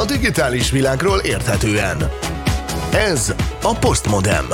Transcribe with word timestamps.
a 0.00 0.04
digitális 0.04 0.70
világról 0.70 1.18
érthetően. 1.18 2.10
Ez 2.92 3.34
a 3.62 3.74
Postmodem. 3.78 4.46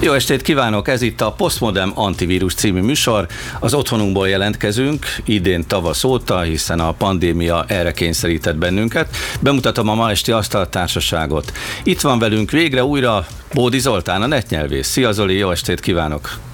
Jó 0.00 0.12
estét 0.12 0.42
kívánok! 0.42 0.88
Ez 0.88 1.02
itt 1.02 1.20
a 1.20 1.32
Postmodern 1.32 1.90
Antivírus 1.94 2.54
című 2.54 2.80
műsor. 2.80 3.26
Az 3.60 3.74
otthonunkból 3.74 4.28
jelentkezünk 4.28 5.06
idén 5.24 5.66
tavasz 5.66 6.04
óta, 6.04 6.40
hiszen 6.40 6.80
a 6.80 6.92
pandémia 6.92 7.64
erre 7.68 7.92
kényszerített 7.92 8.56
bennünket. 8.56 9.16
Bemutatom 9.40 9.88
a 9.88 9.94
ma 9.94 10.10
esti 10.10 10.32
asztaltársaságot. 10.32 11.52
Itt 11.82 12.00
van 12.00 12.18
velünk 12.18 12.50
végre 12.50 12.84
újra 12.84 13.26
Bódi 13.54 13.78
Zoltán, 13.78 14.22
a 14.22 14.26
netnyelvész. 14.26 14.88
Szia 14.88 15.12
Zoli, 15.12 15.36
jó 15.36 15.50
estét 15.50 15.80
kívánok! 15.80 16.47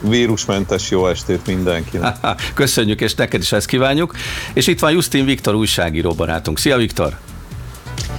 Vírusmentes 0.00 0.90
jó 0.90 1.08
estét 1.08 1.46
mindenkinek. 1.46 2.16
Köszönjük, 2.54 3.00
és 3.00 3.14
neked 3.14 3.40
is 3.40 3.52
ezt 3.52 3.66
kívánjuk. 3.66 4.14
És 4.52 4.66
itt 4.66 4.78
van 4.78 4.92
Justin 4.92 5.24
Viktor, 5.24 5.54
újságíró 5.54 6.12
barátunk. 6.12 6.58
Szia 6.58 6.76
Viktor! 6.76 7.18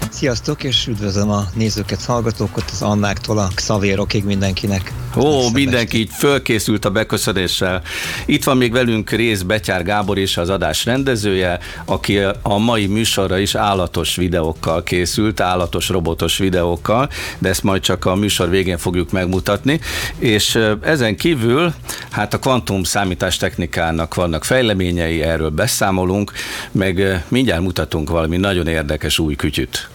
Sziasztok, 0.10 0.64
és 0.64 0.88
üdvözlöm 0.88 1.30
a 1.30 1.46
nézőket, 1.54 2.06
hallgatókat, 2.06 2.70
az 2.72 2.82
Annáktól 2.82 3.38
a 3.38 3.48
Xavérokig 3.56 4.24
mindenkinek. 4.24 4.94
Ó, 5.16 5.50
mindenki 5.54 5.98
így 5.98 6.10
fölkészült 6.18 6.86
a 6.86 6.90
beköszönéssel. 6.90 7.82
Itt 8.26 8.44
van 8.44 8.58
még 8.58 8.72
velünk 8.72 9.10
rész 9.10 9.42
Betyár 9.42 9.84
Gábor 9.84 10.18
és 10.18 10.38
az 10.38 10.50
adás 10.50 10.86
rendezője, 10.86 11.60
aki 11.86 12.18
a 12.42 12.58
mai 12.58 12.88
műsorra 12.88 13.38
is 13.38 13.56
állatos 13.56 14.16
videókkal 14.16 14.84
készült, 14.84 15.40
állatos 15.40 15.90
robotos 15.90 16.38
videókkal, 16.38 17.10
de 17.38 17.50
ezt 17.50 17.64
majd 17.64 17.82
csak 17.82 18.06
a 18.06 18.16
műsor 18.16 18.50
végén 18.50 18.78
fogjuk 18.78 19.12
megmutatni. 19.12 19.80
És 20.18 20.60
ezen 20.82 21.16
kívül, 21.16 21.74
hát 22.12 22.34
a 22.34 22.40
kvantum 22.40 22.84
számítás 22.84 23.38
technikának 23.38 24.16
vannak 24.16 24.44
fejleményei, 24.44 25.22
erről 25.22 25.50
beszámolunk, 25.50 26.32
meg 26.72 27.26
mindjárt 27.28 27.62
mutatunk 27.62 28.10
valami 28.10 28.38
nagyon 28.38 28.68
érdekes 28.68 29.20
új 29.20 29.36
kütyüt. 29.36 29.90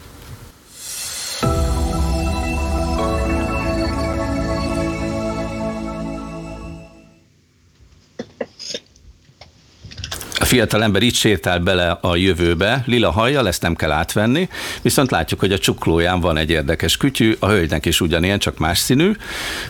Fiatal 10.53 10.83
ember 10.83 11.03
itt 11.03 11.15
sétál 11.15 11.59
bele 11.59 11.99
a 12.01 12.17
jövőbe, 12.17 12.83
lila 12.87 13.11
hajjal, 13.11 13.49
ezt 13.49 13.63
nem 13.63 13.75
kell 13.75 13.91
átvenni, 13.91 14.49
viszont 14.83 15.11
látjuk, 15.11 15.41
hogy 15.41 15.53
a 15.53 15.59
csuklóján 15.59 16.21
van 16.21 16.37
egy 16.37 16.51
érdekes 16.51 16.97
kütyű, 16.97 17.37
a 17.39 17.49
hölgynek 17.49 17.87
is 17.87 18.01
ugyanilyen, 18.01 18.39
csak 18.39 18.59
más 18.59 18.79
színű. 18.79 19.13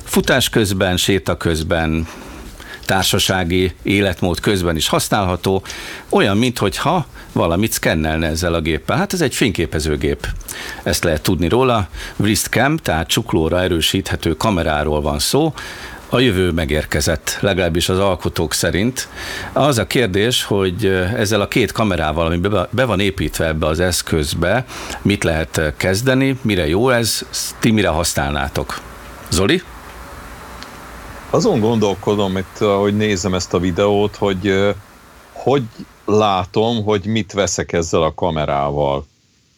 Futás 0.05 0.49
közben, 0.49 0.97
séta 0.97 1.37
közben, 1.37 2.07
társasági 2.85 3.73
életmód 3.83 4.41
közben 4.41 4.77
is 4.77 4.89
használható, 4.89 5.63
olyan, 6.09 6.37
mintha 6.37 7.07
valamit 7.33 7.73
szkennelne 7.73 8.27
ezzel 8.27 8.55
a 8.55 8.61
géppel. 8.61 8.97
Hát 8.97 9.13
ez 9.13 9.21
egy 9.21 9.35
fényképezőgép. 9.35 10.27
Ezt 10.83 11.05
lehet 11.05 11.23
tudni 11.23 11.49
róla. 11.49 11.89
Wristcam, 12.17 12.77
tehát 12.77 13.09
csuklóra 13.09 13.63
erősíthető 13.63 14.37
kameráról 14.37 15.01
van 15.01 15.19
szó, 15.19 15.55
a 16.15 16.21
jövő 16.21 16.51
megérkezett, 16.51 17.39
legalábbis 17.41 17.89
az 17.89 17.99
alkotók 17.99 18.53
szerint. 18.53 19.09
Az 19.53 19.79
a 19.79 19.87
kérdés, 19.87 20.45
hogy 20.45 20.87
ezzel 21.17 21.41
a 21.41 21.49
két 21.49 21.73
kamerával, 21.73 22.27
ami 22.27 22.39
be 22.71 22.85
van 22.85 23.01
építve 23.01 23.47
ebbe 23.47 23.67
az 23.67 23.81
eszközbe, 23.81 24.65
mit 25.03 25.25
lehet 25.25 25.75
kezdeni, 25.77 26.39
mire 26.43 26.69
jó 26.69 26.91
ez, 26.91 27.27
ti 27.59 27.71
mire 27.71 27.89
használnátok? 27.89 28.81
Zoli? 29.31 29.63
Azon 31.31 31.61
gondolkodom, 31.61 32.37
itt, 32.37 32.59
hogy 32.59 32.97
nézem 32.97 33.35
ezt 33.35 33.55
a 33.55 33.59
videót, 33.59 34.17
hogy 34.17 34.75
hogy 35.33 35.63
látom, 36.05 36.85
hogy 36.85 37.05
mit 37.05 37.33
veszek 37.33 37.73
ezzel 37.73 38.03
a 38.03 38.15
kamerával. 38.15 39.07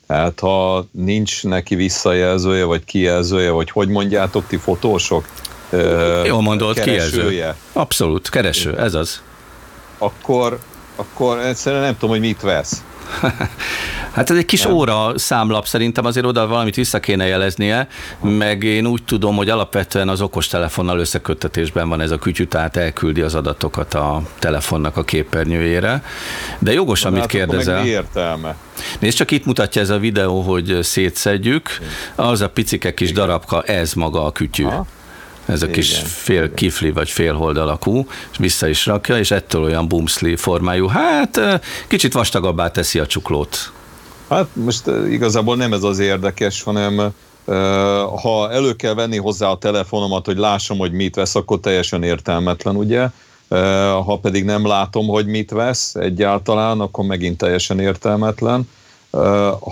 Tehát 0.06 0.40
ha 0.40 0.86
nincs 0.90 1.44
neki 1.44 1.74
visszajelzője, 1.74 2.64
vagy 2.64 2.84
kijelzője, 2.84 3.50
vagy 3.50 3.70
hogy 3.70 3.88
mondjátok 3.88 4.46
ti 4.46 4.56
fotósok, 4.56 5.24
Jól 6.24 6.42
mondod, 6.42 6.80
kijelző. 6.80 7.54
Abszolút, 7.72 8.28
kereső, 8.28 8.78
ez 8.78 8.94
az. 8.94 9.22
Akkor, 9.98 10.58
akkor 10.96 11.38
egyszerűen 11.38 11.82
nem 11.82 11.92
tudom, 11.92 12.10
hogy 12.10 12.20
mit 12.20 12.40
vesz. 12.40 12.82
Hát 14.14 14.30
ez 14.30 14.36
egy 14.36 14.44
kis 14.44 14.62
nem. 14.62 14.72
óra 14.72 15.18
számlap, 15.18 15.66
szerintem 15.66 16.04
azért 16.04 16.26
oda 16.26 16.46
valamit 16.46 16.74
vissza 16.74 17.00
kéne 17.00 17.26
jeleznie, 17.26 17.88
meg 18.20 18.62
én 18.62 18.86
úgy 18.86 19.02
tudom, 19.04 19.36
hogy 19.36 19.48
alapvetően 19.48 20.08
az 20.08 20.20
okostelefonnal 20.20 20.98
összeköttetésben 20.98 21.88
van 21.88 22.00
ez 22.00 22.10
a 22.10 22.18
kütyű, 22.18 22.44
tehát 22.44 22.76
elküldi 22.76 23.20
az 23.20 23.34
adatokat 23.34 23.94
a 23.94 24.22
telefonnak 24.38 24.96
a 24.96 25.04
képernyőjére. 25.04 26.02
De 26.58 26.72
jogos, 26.72 27.02
Na, 27.02 27.08
amit 27.08 27.20
hát 27.20 27.30
kérdezel. 27.30 27.82
mi 27.82 27.88
értelme? 27.88 28.56
Nézd, 28.98 29.16
csak 29.16 29.30
itt 29.30 29.44
mutatja 29.44 29.82
ez 29.82 29.90
a 29.90 29.98
videó, 29.98 30.40
hogy 30.40 30.78
szétszedjük. 30.82 31.68
Az 32.14 32.40
a 32.40 32.48
picike 32.48 32.94
kis 32.94 33.12
darabka, 33.12 33.62
ez 33.62 33.92
maga 33.92 34.24
a 34.24 34.32
kütyű. 34.32 34.62
Ha? 34.64 34.86
Ez 35.46 35.62
a 35.62 35.66
kis 35.66 35.90
igen, 35.90 36.04
fél 36.04 36.42
igen. 36.42 36.54
kifli 36.54 36.90
vagy 36.90 37.10
félhold 37.10 37.56
alakú, 37.56 38.06
és 38.30 38.38
vissza 38.38 38.68
is 38.68 38.86
rakja, 38.86 39.18
és 39.18 39.30
ettől 39.30 39.62
olyan 39.62 39.88
bumszli 39.88 40.36
formájú. 40.36 40.86
Hát 40.86 41.40
kicsit 41.88 42.12
vastagabbá 42.12 42.70
teszi 42.70 42.98
a 42.98 43.06
csuklót. 43.06 43.72
Hát 44.28 44.46
most 44.52 44.90
igazából 45.10 45.56
nem 45.56 45.72
ez 45.72 45.82
az 45.82 45.98
érdekes, 45.98 46.62
hanem 46.62 47.12
ha 48.22 48.50
elő 48.50 48.72
kell 48.72 48.94
venni 48.94 49.16
hozzá 49.16 49.48
a 49.48 49.58
telefonomat, 49.58 50.26
hogy 50.26 50.36
lássam, 50.36 50.78
hogy 50.78 50.92
mit 50.92 51.14
vesz, 51.14 51.34
akkor 51.34 51.60
teljesen 51.60 52.02
értelmetlen, 52.02 52.76
ugye? 52.76 53.08
Ha 54.04 54.18
pedig 54.22 54.44
nem 54.44 54.66
látom, 54.66 55.06
hogy 55.06 55.26
mit 55.26 55.50
vesz 55.50 55.94
egyáltalán, 55.94 56.80
akkor 56.80 57.04
megint 57.04 57.38
teljesen 57.38 57.80
értelmetlen. 57.80 58.68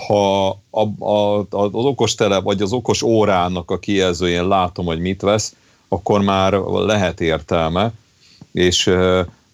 Ha 0.08 0.48
a, 0.70 0.80
a, 0.98 1.38
az 1.50 1.70
okos 1.72 2.14
tele, 2.14 2.40
vagy 2.40 2.62
az 2.62 2.72
okos 2.72 3.02
órának 3.02 3.70
a 3.70 3.78
kijelzőjén 3.78 4.48
látom, 4.48 4.86
hogy 4.86 5.00
mit 5.00 5.20
vesz, 5.20 5.54
akkor 5.92 6.20
már 6.20 6.52
lehet 6.86 7.20
értelme, 7.20 7.92
és 8.52 8.94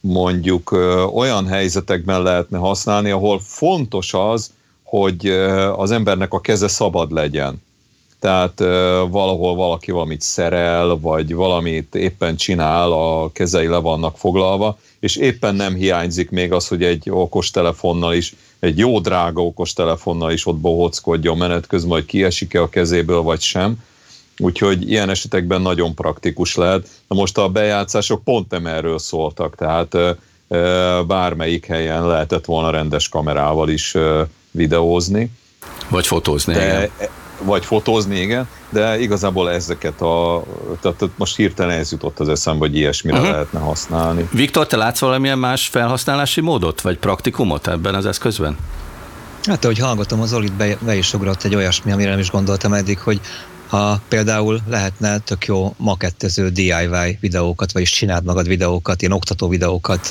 mondjuk 0.01 0.71
olyan 1.15 1.47
helyzetekben 1.47 2.23
lehetne 2.23 2.59
használni, 2.59 3.11
ahol 3.11 3.41
fontos 3.41 4.15
az, 4.15 4.51
hogy 4.83 5.27
az 5.77 5.91
embernek 5.91 6.33
a 6.33 6.41
keze 6.41 6.69
szabad 6.69 7.13
legyen. 7.13 7.63
Tehát 8.21 8.59
valahol 9.11 9.55
valaki 9.55 9.91
valamit 9.91 10.21
szerel, 10.21 10.99
vagy 11.01 11.35
valamit 11.35 11.95
éppen 11.95 12.37
csinál, 12.37 12.93
a 12.93 13.31
kezei 13.33 13.67
le 13.67 13.79
vannak 13.79 14.19
foglalva, 14.19 14.79
és 15.01 15.17
éppen 15.17 15.55
nem 15.55 15.75
hiányzik 15.75 16.31
még 16.31 16.53
az, 16.53 16.69
hogy 16.69 16.83
egy 16.83 17.11
okostelefonnal 17.11 18.15
is, 18.15 18.35
egy 18.59 18.79
jó 18.79 19.01
drága 19.01 19.45
okostelefonnal 19.45 20.33
is 20.33 20.47
ott 20.47 20.57
bohockodjon 20.57 21.37
menet 21.37 21.67
közben, 21.67 21.93
hogy 21.93 22.05
kiesik-e 22.05 22.63
a 22.63 22.69
kezéből, 22.69 23.23
vagy 23.23 23.41
sem 23.41 23.87
Úgyhogy 24.39 24.91
ilyen 24.91 25.11
esetekben 25.11 25.61
nagyon 25.61 25.95
praktikus 25.95 26.55
lehet. 26.55 26.89
Na 27.09 27.17
most 27.17 27.39
a 27.39 27.49
bejátszások 27.49 28.25
pont 28.25 28.51
nem 28.51 28.67
erről 28.67 28.99
szóltak, 28.99 29.55
tehát 29.57 29.97
bármelyik 31.07 31.67
helyen 31.67 32.07
lehetett 32.07 32.45
volna 32.45 32.71
rendes 32.71 33.09
kamerával 33.09 33.69
is 33.69 33.97
videózni. 34.51 35.31
Vagy 35.89 36.07
fotózni, 36.07 36.55
de, 36.55 36.65
igen. 36.65 36.91
Vagy 37.43 37.65
fotózni, 37.65 38.21
igen, 38.21 38.49
de 38.71 39.01
igazából 39.01 39.51
ezeket 39.51 40.01
a, 40.01 40.43
tehát 40.81 41.05
most 41.17 41.37
hirtelen 41.37 41.79
ez 41.79 41.93
jutott 41.93 42.21
az 42.21 42.29
eszembe, 42.29 42.59
hogy 42.59 42.77
ilyesmire 42.77 43.17
uh-huh. 43.17 43.33
lehetne 43.33 43.59
használni. 43.59 44.29
Viktor, 44.33 44.67
te 44.67 44.77
látsz 44.77 45.01
valamilyen 45.01 45.39
más 45.39 45.67
felhasználási 45.67 46.41
módot, 46.41 46.81
vagy 46.81 46.99
praktikumot 46.99 47.69
ebben 47.69 47.95
az 47.95 48.07
eszközben? 48.07 48.57
Hát, 49.43 49.65
ahogy 49.65 49.79
hallgatom, 49.79 50.21
az 50.21 50.33
Olit 50.33 50.53
be, 50.53 50.77
be 50.81 50.97
is 50.97 51.15
ugrott 51.15 51.43
egy 51.43 51.55
olyasmi, 51.55 51.93
amire 51.93 52.11
nem 52.11 52.19
is 52.19 52.31
gondoltam 52.31 52.73
eddig, 52.73 52.99
hogy 52.99 53.21
ha 53.69 54.01
például 54.09 54.61
lehetne 54.67 55.19
tök 55.19 55.47
jó 55.47 55.75
makettező 55.77 56.49
DIY 56.49 57.19
videókat, 57.21 57.73
vagyis 57.73 57.91
csináld 57.91 58.25
magad 58.25 58.49
videókat, 58.49 59.01
ilyen 59.01 59.13
oktató 59.13 59.49
videókat. 59.49 60.11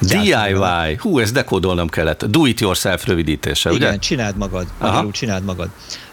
DIY, 0.00 0.94
hú, 0.98 1.18
ezt 1.18 1.32
dekódolnom 1.32 1.88
kellett. 1.88 2.24
Do 2.24 2.46
it 2.46 2.60
yourself 2.60 3.06
rövidítése, 3.06 3.70
Igen, 3.70 3.88
ugye? 3.88 3.98
Csináld 3.98 4.36
magad, 4.36 4.66
magyarul 4.78 5.10
csináld 5.10 5.44
magad. 5.44 5.68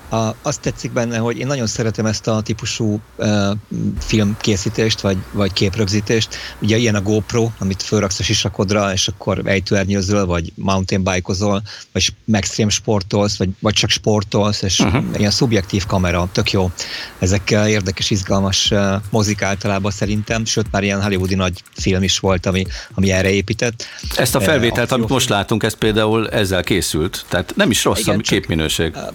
A, 0.09 0.35
azt 0.41 0.61
tetszik 0.61 0.91
benne, 0.91 1.17
hogy 1.17 1.37
én 1.37 1.47
nagyon 1.47 1.67
szeretem 1.67 2.05
ezt 2.05 2.27
a 2.27 2.41
típusú 2.41 2.99
uh, 3.15 3.51
filmkészítést, 3.99 5.01
vagy, 5.01 5.17
vagy 5.31 5.53
képrögzítést. 5.53 6.35
Ugye 6.61 6.77
ilyen 6.77 6.95
a 6.95 7.01
GoPro, 7.01 7.49
amit 7.59 7.81
fölraksz 7.81 8.19
a 8.19 8.23
sisakodra, 8.23 8.93
és 8.93 9.07
akkor 9.07 9.41
ejtőernyőzöl, 9.45 10.25
vagy 10.25 10.51
mountain 10.55 11.03
bike-ozol, 11.03 11.61
vagy 11.91 12.13
extrém 12.31 12.69
sportolsz, 12.69 13.37
vagy, 13.37 13.49
vagy 13.59 13.73
csak 13.73 13.89
sportolsz, 13.89 14.61
és 14.61 14.79
uh-huh. 14.79 15.03
ilyen 15.17 15.31
szubjektív 15.31 15.85
kamera, 15.85 16.29
tök 16.31 16.51
jó. 16.51 16.71
Ezekkel 17.19 17.67
érdekes, 17.67 18.09
izgalmas 18.09 18.73
mozik 19.09 19.41
általában 19.41 19.91
szerintem, 19.91 20.45
sőt 20.45 20.71
már 20.71 20.83
ilyen 20.83 21.01
hollywoodi 21.01 21.35
nagy 21.35 21.63
film 21.73 22.03
is 22.03 22.19
volt, 22.19 22.45
ami, 22.45 22.65
ami 22.93 23.11
erre 23.11 23.29
épített. 23.29 23.85
Ezt 24.15 24.35
a 24.35 24.41
felvételt, 24.41 24.91
uh, 24.91 24.97
amit 24.97 25.09
most 25.09 25.29
látunk, 25.29 25.63
ez 25.63 25.77
például 25.77 26.29
ezzel 26.29 26.63
készült, 26.63 27.25
tehát 27.27 27.53
nem 27.55 27.71
is 27.71 27.83
rossz 27.83 27.99
Igen, 27.99 28.19
a 28.19 28.21
képminőség. 28.21 28.93
Csak, 28.93 29.13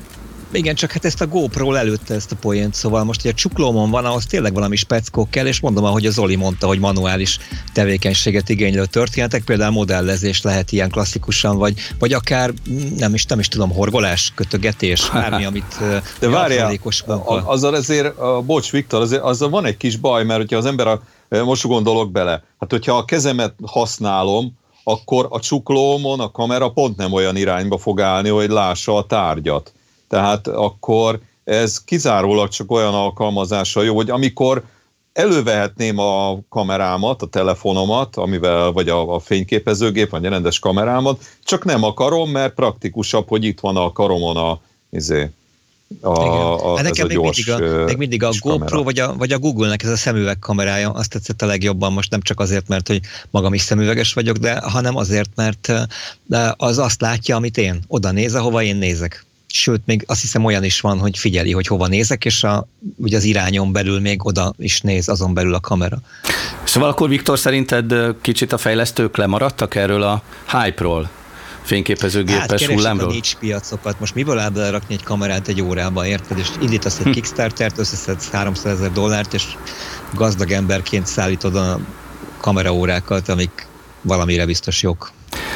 Igen, 0.56 0.74
csak 0.74 0.92
hát 0.92 1.04
ezt 1.04 1.20
a 1.20 1.26
GoPro 1.26 1.72
előtte 1.72 2.14
ezt 2.14 2.32
a 2.32 2.36
poént, 2.36 2.74
szóval 2.74 3.04
most, 3.04 3.22
hogy 3.22 3.30
a 3.30 3.34
csuklómon 3.34 3.90
van, 3.90 4.04
ahhoz 4.04 4.26
tényleg 4.26 4.54
valami 4.54 4.76
speckó 4.76 5.28
kell, 5.30 5.46
és 5.46 5.60
mondom, 5.60 5.84
ahogy 5.84 6.06
a 6.06 6.10
Zoli 6.10 6.36
mondta, 6.36 6.66
hogy 6.66 6.78
manuális 6.78 7.38
tevékenységet 7.72 8.48
igénylő 8.48 8.84
történetek, 8.84 9.44
például 9.44 9.72
modellezés 9.72 10.42
lehet 10.42 10.72
ilyen 10.72 10.90
klasszikusan, 10.90 11.58
vagy, 11.58 11.74
vagy 11.98 12.12
akár 12.12 12.52
nem 12.96 13.14
is, 13.14 13.24
nem 13.24 13.38
is 13.38 13.48
tudom, 13.48 13.70
horgolás, 13.70 14.32
kötögetés, 14.34 15.10
bármi, 15.12 15.44
amit 15.44 15.78
De 16.18 16.28
várjál, 16.28 16.78
azzal 17.44 17.76
ezért, 17.76 18.18
a, 18.18 18.40
bocs 18.40 18.70
Viktor, 18.70 19.00
azért, 19.00 19.22
azzal 19.22 19.48
van 19.48 19.64
egy 19.64 19.76
kis 19.76 19.96
baj, 19.96 20.24
mert 20.24 20.40
hogyha 20.40 20.56
az 20.56 20.66
ember 20.66 20.86
a, 20.86 21.02
most 21.28 21.66
gondolok 21.66 22.12
bele, 22.12 22.42
hát 22.58 22.70
hogyha 22.70 22.96
a 22.96 23.04
kezemet 23.04 23.54
használom, 23.66 24.52
akkor 24.84 25.26
a 25.30 25.40
csuklómon 25.40 26.20
a 26.20 26.30
kamera 26.30 26.68
pont 26.68 26.96
nem 26.96 27.12
olyan 27.12 27.36
irányba 27.36 27.78
fog 27.78 28.00
állni, 28.00 28.28
hogy 28.28 28.48
lássa 28.48 28.96
a 28.96 29.06
tárgyat. 29.06 29.72
Tehát 30.08 30.48
akkor 30.48 31.20
ez 31.44 31.84
kizárólag 31.84 32.48
csak 32.48 32.70
olyan 32.70 32.94
alkalmazása 32.94 33.82
jó, 33.82 33.94
hogy 33.94 34.10
amikor 34.10 34.64
elővehetném 35.12 35.98
a 35.98 36.38
kamerámat, 36.48 37.22
a 37.22 37.26
telefonomat, 37.26 38.16
amivel, 38.16 38.72
vagy 38.72 38.88
a, 38.88 39.14
a 39.14 39.18
fényképezőgép, 39.18 40.10
vagy 40.10 40.26
a 40.26 40.30
rendes 40.30 40.58
kamerámat, 40.58 41.24
csak 41.44 41.64
nem 41.64 41.82
akarom, 41.82 42.30
mert 42.30 42.54
praktikusabb, 42.54 43.28
hogy 43.28 43.44
itt 43.44 43.60
van 43.60 43.76
a 43.76 43.92
karomon 43.92 44.36
a, 44.36 44.60
izé, 44.90 45.30
a, 46.00 46.08
a, 46.08 46.76
hát 46.76 46.84
nekem 46.84 47.06
még 47.06 47.18
mindig 47.18 47.50
a, 47.50 47.84
még 47.84 47.96
mindig 47.96 48.22
a 48.22 48.30
GoPro 48.40 48.82
vagy 48.82 48.98
a, 48.98 49.16
vagy 49.16 49.32
a 49.32 49.38
Google-nek 49.38 49.82
ez 49.82 49.90
a 49.90 49.96
szemüveg 49.96 50.38
kamerája 50.38 50.90
azt 50.90 51.10
tetszett 51.10 51.42
a 51.42 51.46
legjobban, 51.46 51.92
most 51.92 52.10
nem 52.10 52.20
csak 52.20 52.40
azért, 52.40 52.68
mert 52.68 52.88
hogy 52.88 53.00
magam 53.30 53.54
is 53.54 53.62
szemüveges 53.62 54.12
vagyok, 54.12 54.36
de 54.36 54.60
hanem 54.60 54.96
azért, 54.96 55.30
mert 55.34 55.72
az 56.56 56.78
azt 56.78 57.00
látja, 57.00 57.36
amit 57.36 57.56
én. 57.56 57.82
Oda 57.86 58.10
néz, 58.10 58.34
ahova 58.34 58.62
én 58.62 58.76
nézek. 58.76 59.24
Sőt, 59.56 59.80
még 59.86 60.04
azt 60.06 60.20
hiszem 60.20 60.44
olyan 60.44 60.64
is 60.64 60.80
van, 60.80 60.98
hogy 60.98 61.18
figyeli, 61.18 61.52
hogy 61.52 61.66
hova 61.66 61.86
nézek, 61.86 62.24
és 62.24 62.44
a, 62.44 62.66
ugye 62.96 63.16
az 63.16 63.24
irányon 63.24 63.72
belül 63.72 64.00
még 64.00 64.26
oda 64.26 64.52
is 64.58 64.80
néz, 64.80 65.08
azon 65.08 65.34
belül 65.34 65.54
a 65.54 65.60
kamera. 65.60 65.98
Szóval 66.64 66.88
akkor 66.88 67.08
Viktor 67.08 67.38
szerinted 67.38 67.94
kicsit 68.20 68.52
a 68.52 68.58
fejlesztők 68.58 69.16
lemaradtak 69.16 69.74
erről 69.74 70.02
a 70.02 70.22
hype-ról? 70.50 71.10
fényképezőgépes 71.62 72.62
hát, 72.62 72.72
hullámról? 72.72 73.10
nincs 73.10 73.34
piacokat. 73.34 74.00
Most 74.00 74.14
miből 74.14 74.38
áll 74.38 74.50
belerakni 74.50 74.94
egy 74.94 75.02
kamerát 75.02 75.48
egy 75.48 75.62
órába, 75.62 76.06
érted? 76.06 76.38
És 76.38 76.48
indítasz 76.60 76.98
egy 76.98 77.04
hm. 77.04 77.10
Kickstartert, 77.10 77.78
összeszedsz 77.78 78.30
300 78.30 78.72
ezer 78.72 78.92
dollárt, 78.92 79.34
és 79.34 79.44
gazdag 80.14 80.50
emberként 80.50 81.06
szállítod 81.06 81.56
a 81.56 81.80
kameraórákat, 82.40 83.28
amik 83.28 83.66
valamire 84.02 84.46
biztos 84.46 84.82
jók. 84.82 85.12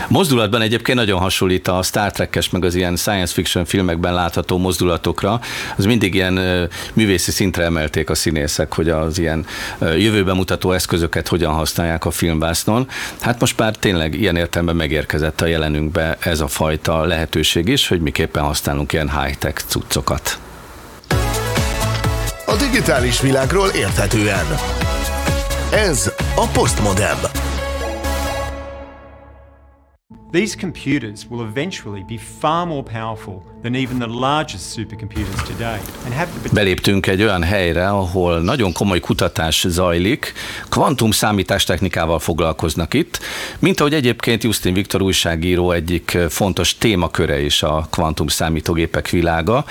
Mozdulatban 0.09 0.61
egyébként 0.61 0.99
nagyon 0.99 1.21
hasonlít 1.21 1.69
a 1.69 1.83
Star 1.83 2.11
Trek-es, 2.11 2.51
meg 2.51 2.65
az 2.65 2.75
ilyen 2.75 2.97
science 2.97 3.33
fiction 3.33 3.65
filmekben 3.65 4.15
látható 4.15 4.59
mozdulatokra. 4.59 5.41
Az 5.77 5.85
mindig 5.85 6.15
ilyen 6.15 6.69
művészi 6.93 7.31
szintre 7.31 7.65
emelték 7.65 8.11
a 8.11 8.15
színészek, 8.15 8.75
hogy 8.75 8.89
az 8.89 9.19
ilyen 9.19 9.47
jövőben 9.81 10.37
mutató 10.37 10.73
eszközöket 10.73 11.29
hogyan 11.29 11.53
használják 11.53 12.05
a 12.05 12.11
filmvásznon. 12.11 12.89
Hát 13.21 13.41
most 13.41 13.59
már 13.59 13.77
tényleg 13.77 14.15
ilyen 14.15 14.37
értelemben 14.37 14.77
megérkezett 14.77 15.41
a 15.41 15.47
jelenünkbe 15.47 16.17
ez 16.21 16.41
a 16.41 16.49
fajta 16.49 17.05
lehetőség 17.05 17.69
is, 17.69 17.89
hogy 17.89 18.01
miképpen 18.01 18.43
használunk 18.43 18.93
ilyen 18.93 19.23
high-tech 19.23 19.65
cuccokat. 19.67 20.39
A 22.47 22.57
digitális 22.57 23.21
világról 23.21 23.69
érthetően. 23.69 24.47
Ez 25.73 26.13
a 26.35 26.47
Postmodern. 26.47 27.28
These 30.31 30.57
computers 30.57 31.27
will 31.31 31.41
eventually 31.41 32.05
be 32.07 32.19
far 32.41 32.67
more 32.67 32.83
powerful 32.83 33.43
than 33.63 33.75
even 33.75 33.99
the 33.99 34.07
largest 34.07 34.77
supercomputers 34.77 35.47
today. 35.47 35.81
And 36.05 36.15
have 36.15 36.29
the... 36.43 36.51
Beléptünk 36.53 37.07
egy 37.07 37.23
olyan 37.23 37.43
helyre, 37.43 37.89
ahol 37.89 38.41
nagyon 38.41 38.73
komoly 38.73 39.01
kutatás 39.01 39.65
zajlik, 39.69 40.33
kvantum 40.69 41.11
számítástechnikával 41.11 42.19
foglalkoznak 42.19 42.95
itt, 42.95 43.19
mint 43.59 43.81
ahogy 43.81 43.95
egyébként 43.95 44.43
Justin 44.43 44.75
Viktor 44.75 45.03
újságíró 45.03 45.71
egyik 45.71 46.19
fontos 46.29 46.79
témaköre 46.79 47.41
is 47.41 47.63
a 47.63 47.87
kvantum 47.91 48.27
számítógépek 48.27 49.09
világa 49.09 49.65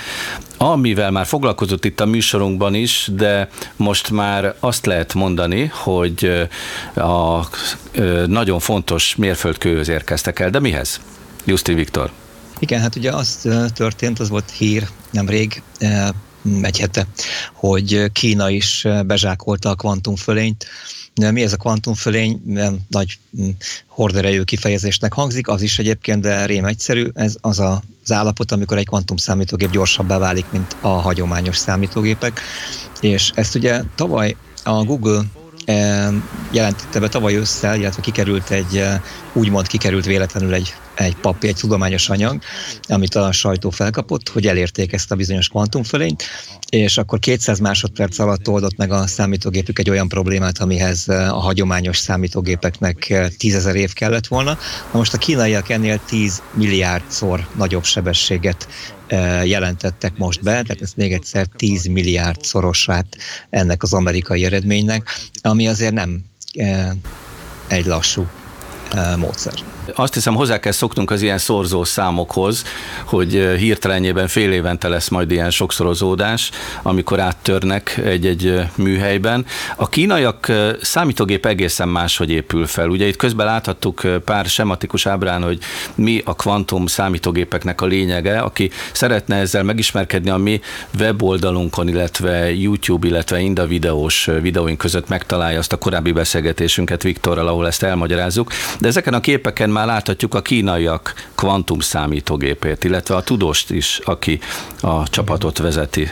amivel 0.58 1.10
már 1.10 1.26
foglalkozott 1.26 1.84
itt 1.84 2.00
a 2.00 2.06
műsorunkban 2.06 2.74
is, 2.74 3.10
de 3.12 3.48
most 3.76 4.10
már 4.10 4.54
azt 4.60 4.86
lehet 4.86 5.14
mondani, 5.14 5.70
hogy 5.74 6.48
a 6.94 7.46
nagyon 8.26 8.58
fontos 8.58 9.16
mérföldkőhöz 9.16 9.88
érkeztek 9.88 10.38
el. 10.38 10.50
De 10.50 10.60
mihez? 10.60 11.00
Justin 11.44 11.74
Viktor. 11.74 12.10
Igen, 12.58 12.80
hát 12.80 12.96
ugye 12.96 13.10
az 13.10 13.48
történt, 13.74 14.18
az 14.18 14.28
volt 14.28 14.50
hír 14.50 14.88
nemrég, 15.10 15.62
egy 16.62 16.78
hete, 16.78 17.06
hogy 17.52 18.12
Kína 18.12 18.50
is 18.50 18.86
bezsákolta 19.06 19.70
a 19.70 19.74
kvantumfölényt, 19.74 20.66
mi 21.18 21.42
ez 21.42 21.52
a 21.52 21.56
kvantumfölény, 21.56 22.42
nem 22.44 22.78
nagy 22.88 23.18
mm, 23.40 23.48
horderejű 23.86 24.42
kifejezésnek 24.42 25.12
hangzik, 25.12 25.48
az 25.48 25.62
is 25.62 25.78
egyébként, 25.78 26.20
de 26.20 26.46
rém 26.46 26.64
egyszerű, 26.64 27.06
ez 27.14 27.36
az 27.40 27.58
a, 27.58 27.82
az 28.04 28.12
állapot, 28.12 28.52
amikor 28.52 28.78
egy 28.78 28.86
kvantum 28.86 29.16
számítógép 29.16 29.70
gyorsabbá 29.70 30.18
válik, 30.18 30.44
mint 30.50 30.76
a 30.80 30.88
hagyományos 30.88 31.56
számítógépek. 31.56 32.40
És 33.00 33.30
ezt 33.34 33.54
ugye 33.54 33.82
tavaly 33.94 34.36
a 34.64 34.84
Google 34.84 35.22
jelentette 36.50 37.00
be 37.00 37.08
tavaly 37.08 37.34
ősszel, 37.34 37.76
illetve 37.78 38.02
kikerült 38.02 38.50
egy, 38.50 38.84
úgymond 39.32 39.66
kikerült 39.66 40.04
véletlenül 40.04 40.54
egy, 40.54 40.74
egy 41.04 41.16
papír, 41.16 41.50
egy 41.50 41.56
tudományos 41.56 42.08
anyag, 42.08 42.42
amit 42.88 43.14
a 43.14 43.32
sajtó 43.32 43.70
felkapott, 43.70 44.28
hogy 44.28 44.46
elérték 44.46 44.92
ezt 44.92 45.10
a 45.10 45.16
bizonyos 45.16 45.48
kvantumfölényt, 45.48 46.22
és 46.68 46.98
akkor 46.98 47.18
200 47.18 47.58
másodperc 47.58 48.18
alatt 48.18 48.48
oldott 48.48 48.76
meg 48.76 48.90
a 48.90 49.06
számítógépük 49.06 49.78
egy 49.78 49.90
olyan 49.90 50.08
problémát, 50.08 50.58
amihez 50.58 51.08
a 51.08 51.38
hagyományos 51.38 51.98
számítógépeknek 51.98 53.14
tízezer 53.38 53.74
év 53.74 53.92
kellett 53.92 54.26
volna. 54.26 54.58
Na 54.92 54.98
most 54.98 55.14
a 55.14 55.18
kínaiak 55.18 55.68
ennél 55.68 56.00
10 56.06 56.42
milliárdszor 56.52 57.48
nagyobb 57.56 57.84
sebességet 57.84 58.68
jelentettek 59.44 60.16
most 60.16 60.42
be, 60.42 60.50
tehát 60.50 60.82
ez 60.82 60.92
még 60.96 61.12
egyszer 61.12 61.46
10 61.56 61.86
milliárd 61.86 62.44
szorosát 62.44 63.16
ennek 63.50 63.82
az 63.82 63.92
amerikai 63.92 64.44
eredménynek, 64.44 65.08
ami 65.42 65.68
azért 65.68 65.92
nem 65.92 66.24
egy 67.68 67.86
lassú 67.86 68.26
módszer. 69.16 69.54
Azt 69.94 70.14
hiszem 70.14 70.34
hozzá 70.34 70.58
kell 70.58 70.72
szoknunk 70.72 71.10
az 71.10 71.22
ilyen 71.22 71.38
szorzó 71.38 71.84
számokhoz, 71.84 72.64
hogy 73.04 73.32
hirtelenjében 73.58 74.28
fél 74.28 74.52
évente 74.52 74.88
lesz 74.88 75.08
majd 75.08 75.30
ilyen 75.30 75.50
sokszorozódás, 75.50 76.50
amikor 76.82 77.20
áttörnek 77.20 78.00
egy-egy 78.04 78.60
műhelyben. 78.74 79.46
A 79.76 79.88
kínaiak 79.88 80.52
számítógép 80.80 81.46
egészen 81.46 81.88
máshogy 81.88 82.30
épül 82.30 82.66
fel. 82.66 82.88
Ugye 82.88 83.06
itt 83.06 83.16
közben 83.16 83.46
láthattuk 83.46 84.02
pár 84.24 84.46
sematikus 84.46 85.06
ábrán, 85.06 85.42
hogy 85.42 85.58
mi 85.94 86.22
a 86.24 86.34
kvantum 86.34 86.86
számítógépeknek 86.86 87.80
a 87.80 87.86
lényege. 87.86 88.38
Aki 88.38 88.70
szeretne 88.92 89.36
ezzel 89.36 89.62
megismerkedni 89.62 90.30
a 90.30 90.36
mi 90.36 90.60
weboldalunkon, 90.98 91.88
illetve 91.88 92.54
YouTube, 92.54 93.06
illetve 93.06 93.40
Inda 93.40 93.66
videós 93.66 94.30
videóink 94.40 94.78
között 94.78 95.08
megtalálja 95.08 95.58
azt 95.58 95.72
a 95.72 95.78
korábbi 95.78 96.12
beszélgetésünket 96.12 97.02
Viktorral, 97.02 97.46
ahol 97.46 97.66
ezt 97.66 97.82
elmagyarázzuk. 97.82 98.52
De 98.80 98.88
ezeken 98.88 99.14
a 99.14 99.20
képeken 99.20 99.70
már 99.78 99.86
láthatjuk 99.86 100.34
a 100.34 100.42
kínaiak 100.42 101.14
kvantum 101.34 101.80
számítógépét, 101.80 102.84
illetve 102.84 103.16
a 103.16 103.22
tudóst 103.22 103.70
is, 103.70 104.00
aki 104.04 104.40
a 104.80 105.08
csapatot 105.08 105.58
vezeti. 105.58 106.10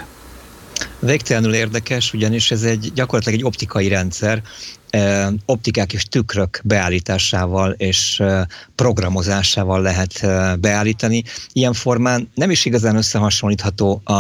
Végtelenül 0.99 1.55
érdekes, 1.55 2.13
ugyanis 2.13 2.51
ez 2.51 2.63
egy 2.63 2.93
gyakorlatilag 2.95 3.39
egy 3.39 3.45
optikai 3.45 3.89
rendszer, 3.89 4.43
eh, 4.91 5.27
optikák 5.45 5.93
és 5.93 6.05
tükrök 6.05 6.61
beállításával 6.65 7.73
és 7.73 8.21
eh, 8.21 8.43
programozásával 8.75 9.81
lehet 9.81 10.13
eh, 10.21 10.57
beállítani. 10.57 11.23
Ilyen 11.53 11.73
formán 11.73 12.31
nem 12.35 12.51
is 12.51 12.65
igazán 12.65 12.97
összehasonlítható 12.97 14.01
a, 14.05 14.13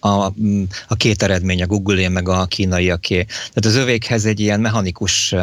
a, 0.00 0.32
a 0.88 0.94
két 0.96 1.22
eredmény, 1.22 1.62
a 1.62 1.66
Google-é 1.66 2.08
meg 2.08 2.28
a 2.28 2.46
kínaiaké. 2.46 3.22
Tehát 3.24 3.64
az 3.64 3.74
övékhez 3.74 4.24
egy 4.24 4.40
ilyen 4.40 4.60
mechanikus 4.60 5.34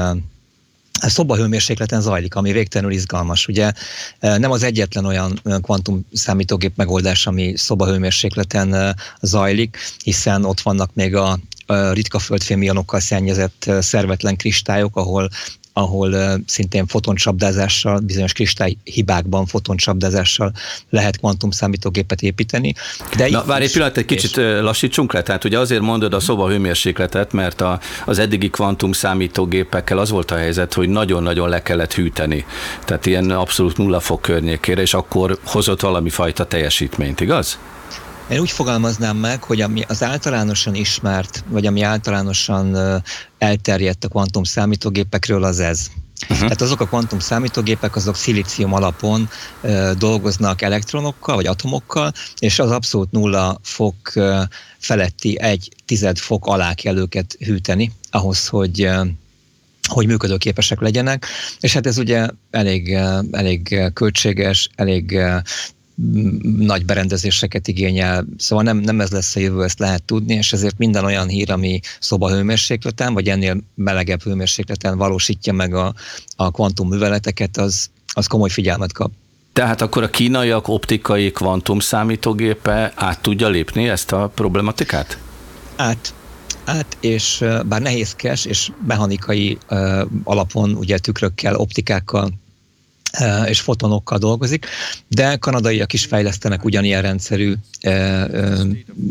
szobahőmérsékleten 1.10 2.02
zajlik, 2.02 2.36
ami 2.36 2.52
végtelenül 2.52 2.94
izgalmas. 2.94 3.48
Ugye 3.48 3.72
e, 4.20 4.38
nem 4.38 4.52
az 4.52 4.64
egyetlen 4.64 5.06
olyan 5.06 5.42
kvantum 5.62 6.06
számítógép 6.14 6.74
megoldás, 6.76 7.28
ami 7.28 7.54
szobahőmérsékleten 7.58 8.96
zajlik, 9.22 9.78
hiszen 10.04 10.46
ott 10.46 10.62
vannak 10.62 10.94
még 10.94 11.16
a 11.16 11.40
ritka 11.92 12.20
földfémianokkal 12.20 13.00
szennyezett 13.00 13.72
szervetlen 13.80 14.36
kristályok, 14.36 14.96
ahol 14.96 15.30
ahol 15.78 16.40
szintén 16.46 16.88
fotoncsapdázással, 16.88 18.00
bizonyos 18.00 18.34
kristályhibákban 18.34 19.46
fotoncsapdázással 19.46 20.52
lehet 20.90 21.18
kvantum 21.18 21.52
számítógépet 21.52 22.22
építeni. 22.22 22.74
De 23.18 23.30
Na, 23.30 23.44
várj 23.46 23.64
egy 23.64 23.72
pillanat, 23.72 23.98
egy 23.98 24.06
kicsit 24.06 24.36
lassítsunk 24.36 25.14
le. 25.14 25.22
Tehát 25.22 25.44
ugye 25.44 25.60
azért 25.60 25.82
mondod 25.82 26.14
a 26.14 26.20
szoba 26.20 26.50
hőmérsékletet, 26.50 27.32
mert 27.32 27.62
a, 27.62 27.80
az 28.06 28.20
eddigi 28.20 28.50
kvantum 28.50 28.92
számítógépekkel 28.92 29.98
az 29.98 30.10
volt 30.10 30.32
a 30.32 30.36
helyzet, 30.36 30.74
hogy 30.74 30.90
nagyon-nagyon 30.90 31.50
le 31.50 31.62
kellett 31.62 31.94
hűteni. 31.94 32.46
Tehát 32.86 33.06
ilyen 33.06 33.32
abszolút 33.32 33.78
nulla 33.78 34.00
fok 34.00 34.22
környékére, 34.22 34.82
és 34.82 34.94
akkor 34.94 35.40
hozott 35.46 35.82
valami 35.82 36.10
fajta 36.10 36.46
teljesítményt, 36.46 37.22
igaz? 37.22 37.58
Én 38.30 38.40
úgy 38.40 38.52
fogalmaznám 38.52 39.18
meg, 39.18 39.44
hogy 39.44 39.62
ami 39.62 39.82
az 39.88 40.04
általánosan 40.04 40.76
ismert, 40.76 41.44
vagy 41.48 41.66
ami 41.66 41.82
általánosan 41.82 42.78
elterjedt 43.46 44.04
a 44.04 44.08
kvantum 44.08 44.44
számítógépekről, 44.44 45.44
az 45.44 45.60
ez. 45.60 45.88
Uh-huh. 46.22 46.40
Tehát 46.40 46.62
azok 46.62 46.82
a 46.82 46.86
kvantum 46.86 47.20
számítógépek, 47.20 47.96
azok 47.96 48.16
szilícium 48.16 48.74
alapon 48.74 49.30
uh, 49.62 49.92
dolgoznak 49.92 50.62
elektronokkal, 50.62 51.36
vagy 51.36 51.46
atomokkal, 51.46 52.12
és 52.40 52.60
az 52.60 52.72
abszolút 52.72 53.12
nulla 53.12 53.60
fok 53.64 53.96
uh, 54.16 54.42
feletti 54.78 55.40
egy 55.40 55.72
tized 55.86 56.18
fok 56.18 56.48
alá 56.48 56.74
kell 56.74 56.98
őket 56.98 57.36
hűteni, 57.40 57.92
ahhoz, 58.10 58.48
hogy 58.48 58.86
uh, 58.86 59.08
hogy 59.88 60.06
működőképesek 60.06 60.80
legyenek, 60.80 61.26
és 61.60 61.74
hát 61.74 61.88
ez 61.88 61.98
ugye 61.98 62.28
elég, 62.52 62.98
elég 63.32 63.92
költséges, 63.94 64.70
elég 64.76 65.20
nagy 66.58 66.86
berendezéseket 66.86 67.68
igényel, 67.68 68.26
szóval 68.38 68.64
nem, 68.64 68.78
nem 68.78 69.02
ez 69.02 69.10
lesz 69.10 69.36
a 69.36 69.40
jövő, 69.40 69.64
ezt 69.64 69.80
lehet 69.80 70.04
tudni, 70.04 70.34
és 70.34 70.54
ezért 70.54 70.78
minden 70.78 71.06
olyan 71.06 71.28
hír, 71.28 71.52
ami 71.52 71.80
hőmérsékleten, 72.20 73.14
vagy 73.14 73.28
ennél 73.28 73.58
melegebb 73.76 74.24
hőmérsékleten 74.24 74.98
valósítja 74.98 75.54
meg 75.54 75.74
a, 75.74 75.94
a 76.36 76.52
kvantum 76.52 76.90
műveleteket, 76.90 77.58
az, 77.58 77.90
az 78.14 78.28
komoly 78.28 78.50
figyelmet 78.50 78.92
kap. 78.92 79.12
Tehát 79.54 79.82
akkor 79.82 80.04
a 80.04 80.10
kínaiak 80.10 80.68
optikai 80.68 81.32
kvantum 81.32 81.80
számítógépe 81.80 82.94
át 82.96 83.22
tudja 83.22 83.50
lépni 83.50 83.90
ezt 83.90 84.12
a 84.12 84.32
problematikát? 84.36 85.18
Át, 85.76 86.14
át, 86.66 86.98
és 87.00 87.44
bár 87.66 87.82
nehézkes 87.82 88.46
és 88.46 88.72
mechanikai 88.88 89.58
uh, 89.70 90.02
alapon, 90.24 90.74
ugye 90.74 90.98
tükrökkel, 90.98 91.56
optikákkal 91.56 92.30
és 93.46 93.60
fotonokkal 93.60 94.18
dolgozik, 94.18 94.66
de 95.08 95.36
kanadaiak 95.36 95.94
is 95.94 96.06
fejlesztenek 96.06 96.64
ugyanilyen 96.64 97.02
rendszerű 97.02 97.54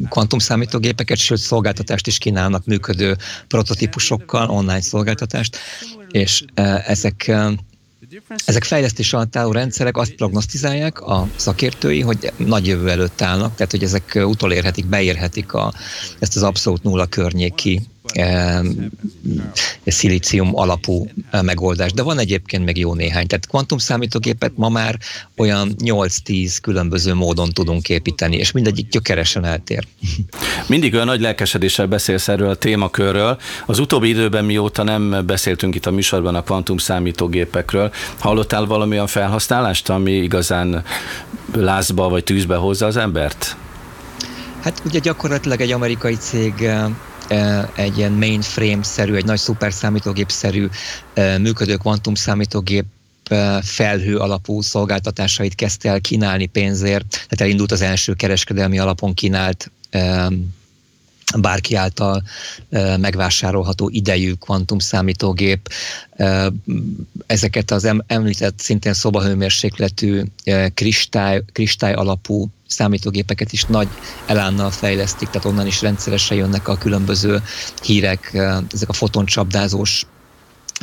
kvantumszámítógépeket, 0.08 1.18
sőt 1.18 1.38
szolgáltatást 1.38 2.06
is 2.06 2.18
kínálnak 2.18 2.64
működő 2.64 3.16
prototípusokkal, 3.48 4.50
online 4.50 4.80
szolgáltatást, 4.80 5.58
és 6.10 6.44
ezek 6.86 7.32
ezek 8.44 8.64
fejlesztés 8.64 9.12
alatt 9.12 9.36
álló 9.36 9.52
rendszerek 9.52 9.96
azt 9.96 10.14
prognosztizálják 10.14 11.00
a 11.00 11.28
szakértői, 11.36 12.00
hogy 12.00 12.32
nagy 12.36 12.66
jövő 12.66 12.90
előtt 12.90 13.22
állnak, 13.22 13.54
tehát 13.54 13.70
hogy 13.70 13.82
ezek 13.82 14.20
utolérhetik, 14.24 14.86
beérhetik 14.86 15.52
a, 15.52 15.72
ezt 16.18 16.36
az 16.36 16.42
abszolút 16.42 16.82
nulla 16.82 17.06
környéki 17.06 17.82
szilícium 19.84 20.56
alapú 20.56 21.08
megoldás. 21.42 21.92
De 21.92 22.02
van 22.02 22.18
egyébként 22.18 22.64
még 22.64 22.78
jó 22.78 22.94
néhány. 22.94 23.26
Tehát 23.26 23.46
kvantum 23.46 23.78
számítógépet 23.78 24.52
ma 24.54 24.68
már 24.68 24.98
olyan 25.36 25.74
8-10 25.78 26.56
különböző 26.62 27.14
módon 27.14 27.50
tudunk 27.50 27.88
építeni, 27.88 28.36
és 28.36 28.50
mindegyik 28.50 28.88
gyökeresen 28.88 29.44
eltér. 29.44 29.86
Mindig 30.66 30.94
olyan 30.94 31.06
nagy 31.06 31.20
lelkesedéssel 31.20 31.86
beszélsz 31.86 32.28
erről 32.28 32.48
a 32.48 32.54
témakörről. 32.54 33.38
Az 33.66 33.78
utóbbi 33.78 34.08
időben, 34.08 34.44
mióta 34.44 34.82
nem 34.82 35.26
beszéltünk 35.26 35.74
itt 35.74 35.86
a 35.86 35.90
műsorban 35.90 36.34
a 36.34 36.42
kvantum 36.42 36.76
számítógépekről, 36.76 37.92
hallottál 38.18 38.64
valamilyen 38.64 39.06
felhasználást, 39.06 39.88
ami 39.88 40.12
igazán 40.12 40.84
lázba 41.54 42.08
vagy 42.08 42.24
tűzbe 42.24 42.56
hozza 42.56 42.86
az 42.86 42.96
embert? 42.96 43.56
Hát 44.60 44.82
ugye 44.84 44.98
gyakorlatilag 44.98 45.60
egy 45.60 45.72
amerikai 45.72 46.14
cég 46.14 46.70
egy 47.74 47.98
ilyen 47.98 48.12
mainframe-szerű, 48.12 49.14
egy 49.14 49.24
nagy 49.24 49.38
szuperszámítógép-szerű 49.38 50.68
működő 51.38 51.76
kvantumszámítógép 51.76 52.84
felhő 53.62 54.16
alapú 54.16 54.60
szolgáltatásait 54.60 55.54
kezdte 55.54 55.88
el 55.88 56.00
kínálni 56.00 56.46
pénzért, 56.46 57.08
tehát 57.10 57.40
elindult 57.40 57.72
az 57.72 57.80
első 57.80 58.12
kereskedelmi 58.12 58.78
alapon 58.78 59.14
kínált 59.14 59.70
bárki 61.38 61.74
által 61.74 62.22
megvásárolható 62.96 63.88
idejű 63.92 64.32
kvantumszámítógép. 64.32 65.68
Ezeket 67.26 67.70
az 67.70 67.88
említett 68.06 68.58
szintén 68.58 68.92
szobahőmérsékletű 68.92 70.22
kristály, 70.74 71.42
kristály 71.52 71.92
alapú 71.92 72.50
számítógépeket 72.66 73.52
is 73.52 73.64
nagy 73.64 73.88
elánnal 74.26 74.70
fejlesztik, 74.70 75.28
tehát 75.28 75.46
onnan 75.46 75.66
is 75.66 75.82
rendszeresen 75.82 76.36
jönnek 76.36 76.68
a 76.68 76.76
különböző 76.76 77.42
hírek, 77.82 78.34
ezek 78.72 78.88
a 78.88 78.92
fotoncsapdázós 78.92 80.06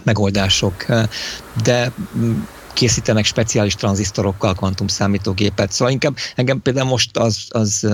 megoldások, 0.03 0.86
de 1.63 1.91
készítenek 2.73 3.25
speciális 3.25 3.75
tranzisztorokkal 3.75 4.53
kvantum 4.53 4.87
számítógépet. 4.87 5.71
Szóval 5.71 5.93
inkább 5.93 6.17
engem 6.35 6.61
például 6.61 6.87
most 6.87 7.17
az, 7.17 7.37
az 7.49 7.87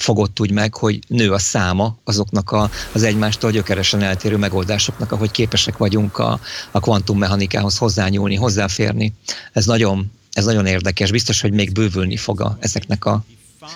fogott 0.00 0.40
úgy 0.40 0.50
meg, 0.50 0.74
hogy 0.74 0.98
nő 1.08 1.32
a 1.32 1.38
száma 1.38 1.96
azoknak 2.04 2.50
a, 2.50 2.70
az 2.92 3.02
egymástól 3.02 3.50
gyökeresen 3.50 4.02
eltérő 4.02 4.36
megoldásoknak, 4.36 5.12
ahogy 5.12 5.30
képesek 5.30 5.76
vagyunk 5.76 6.18
a, 6.18 6.40
a 6.70 6.80
kvantummechanikához 6.80 7.78
hozzányúlni, 7.78 8.34
hozzáférni. 8.34 9.12
Ez 9.52 9.66
nagyon, 9.66 10.12
ez 10.32 10.44
nagyon 10.44 10.66
érdekes. 10.66 11.10
Biztos, 11.10 11.40
hogy 11.40 11.52
még 11.52 11.72
bővülni 11.72 12.16
fog 12.16 12.40
a, 12.40 12.56
ezeknek 12.60 13.04
a 13.04 13.24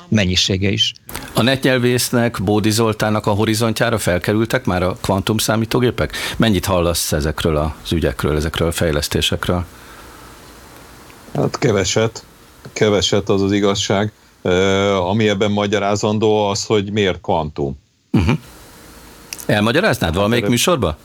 mennyisége 0.08 0.70
is. 0.70 0.92
A 1.34 1.42
netnyelvésznek, 1.42 2.42
Bódi 2.42 2.70
Zoltának 2.70 3.26
a 3.26 3.30
horizontjára 3.30 3.98
felkerültek 3.98 4.64
már 4.64 4.82
a 4.82 4.96
kvantum 5.00 5.38
számítógépek? 5.38 6.16
Mennyit 6.36 6.64
hallasz 6.64 7.12
ezekről 7.12 7.56
az 7.56 7.92
ügyekről, 7.92 8.36
ezekről 8.36 8.68
a 8.68 8.72
fejlesztésekről? 8.72 9.64
Hát 11.34 11.58
keveset, 11.58 12.24
keveset 12.72 13.28
az 13.28 13.42
az 13.42 13.52
igazság. 13.52 14.12
Uh, 14.42 14.52
ami 15.08 15.28
ebben 15.28 15.50
magyarázandó 15.50 16.48
az, 16.48 16.64
hogy 16.64 16.92
miért 16.92 17.20
kvantum. 17.20 17.78
Uh-huh. 18.12 18.38
Elmagyaráznád 19.46 20.14
valamelyik 20.14 20.42
hát, 20.42 20.52
műsorba? 20.52 20.96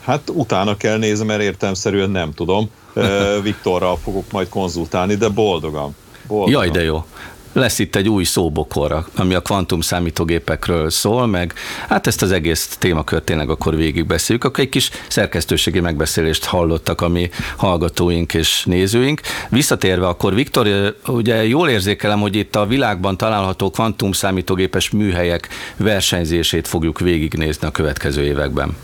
Hát 0.00 0.30
utána 0.32 0.76
kell 0.76 0.98
nézni, 0.98 1.24
mert 1.24 1.42
értelmszerűen 1.42 2.10
nem 2.10 2.32
tudom. 2.32 2.70
Uh, 2.94 3.42
Viktorral 3.42 3.96
fogok 3.96 4.32
majd 4.32 4.48
konzultálni, 4.48 5.14
de 5.14 5.28
boldogan. 5.28 5.96
boldogan. 6.26 6.52
Jaj, 6.52 6.70
de 6.70 6.82
jó 6.82 7.04
lesz 7.52 7.78
itt 7.78 7.96
egy 7.96 8.08
új 8.08 8.24
szóbokor, 8.24 9.04
ami 9.16 9.34
a 9.34 9.40
kvantum 9.40 9.80
számítógépekről 9.80 10.90
szól, 10.90 11.26
meg 11.26 11.54
hát 11.88 12.06
ezt 12.06 12.22
az 12.22 12.32
egész 12.32 12.76
témakört 12.78 13.24
tényleg 13.24 13.50
akkor 13.50 13.76
végigbeszéljük. 13.76 14.44
Akkor 14.44 14.64
egy 14.64 14.68
kis 14.68 14.90
szerkesztőségi 15.08 15.80
megbeszélést 15.80 16.44
hallottak 16.44 17.00
a 17.00 17.08
mi 17.08 17.30
hallgatóink 17.56 18.34
és 18.34 18.64
nézőink. 18.64 19.20
Visszatérve 19.48 20.06
akkor, 20.06 20.34
Viktor, 20.34 20.94
ugye 21.06 21.46
jól 21.46 21.68
érzékelem, 21.68 22.20
hogy 22.20 22.36
itt 22.36 22.56
a 22.56 22.66
világban 22.66 23.16
található 23.16 23.70
kvantum 23.70 24.12
számítógépes 24.12 24.90
műhelyek 24.90 25.48
versenyzését 25.76 26.68
fogjuk 26.68 27.00
végignézni 27.00 27.66
a 27.66 27.70
következő 27.70 28.22
években. 28.22 28.76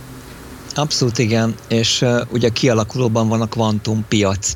Abszolút 0.74 1.18
igen, 1.18 1.54
és 1.68 2.00
uh, 2.00 2.20
ugye 2.30 2.48
kialakulóban 2.48 3.28
van 3.28 3.40
a 3.40 3.46
kvantum 3.46 4.04
piac. 4.08 4.52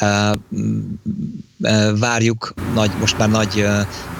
Uh, 0.00 0.36
várjuk, 1.98 2.54
nagy, 2.74 2.90
most 3.00 3.18
már 3.18 3.30
nagy 3.30 3.66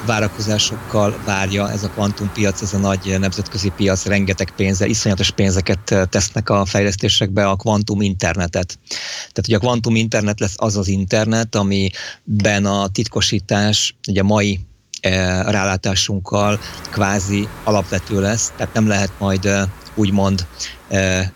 várakozásokkal 0.07 1.21
várja 1.25 1.71
ez 1.71 1.83
a 1.83 1.89
kvantumpiac, 1.89 2.63
ez 2.63 2.75
a 2.75 2.79
nagy 2.79 3.17
nemzetközi 3.19 3.73
piac, 3.77 4.05
rengeteg 4.05 4.53
pénzzel, 4.57 4.89
iszonyatos 4.89 5.31
pénzeket 5.31 6.09
tesznek 6.11 6.51
a 6.51 6.65
fejlesztésekbe 6.65 7.49
a 7.49 7.57
kvantum 7.57 8.01
internetet. 8.01 8.79
Tehát 9.19 9.47
ugye 9.47 9.57
a 9.57 9.61
kvantum 9.61 9.97
internet 9.97 10.41
lesz 10.41 10.55
az 10.57 10.77
az 10.77 10.89
internet, 10.89 11.55
amiben 11.55 12.67
a 12.67 12.89
titkosítás, 12.89 13.97
ugye 14.09 14.21
a 14.21 14.25
mai 14.25 14.61
rálátásunkkal 15.47 16.61
kvázi 16.91 17.49
alapvető 17.65 18.21
lesz, 18.21 18.53
tehát 18.57 18.75
nem 18.75 18.87
lehet 18.87 19.13
majd 19.19 19.49
úgymond 19.95 20.47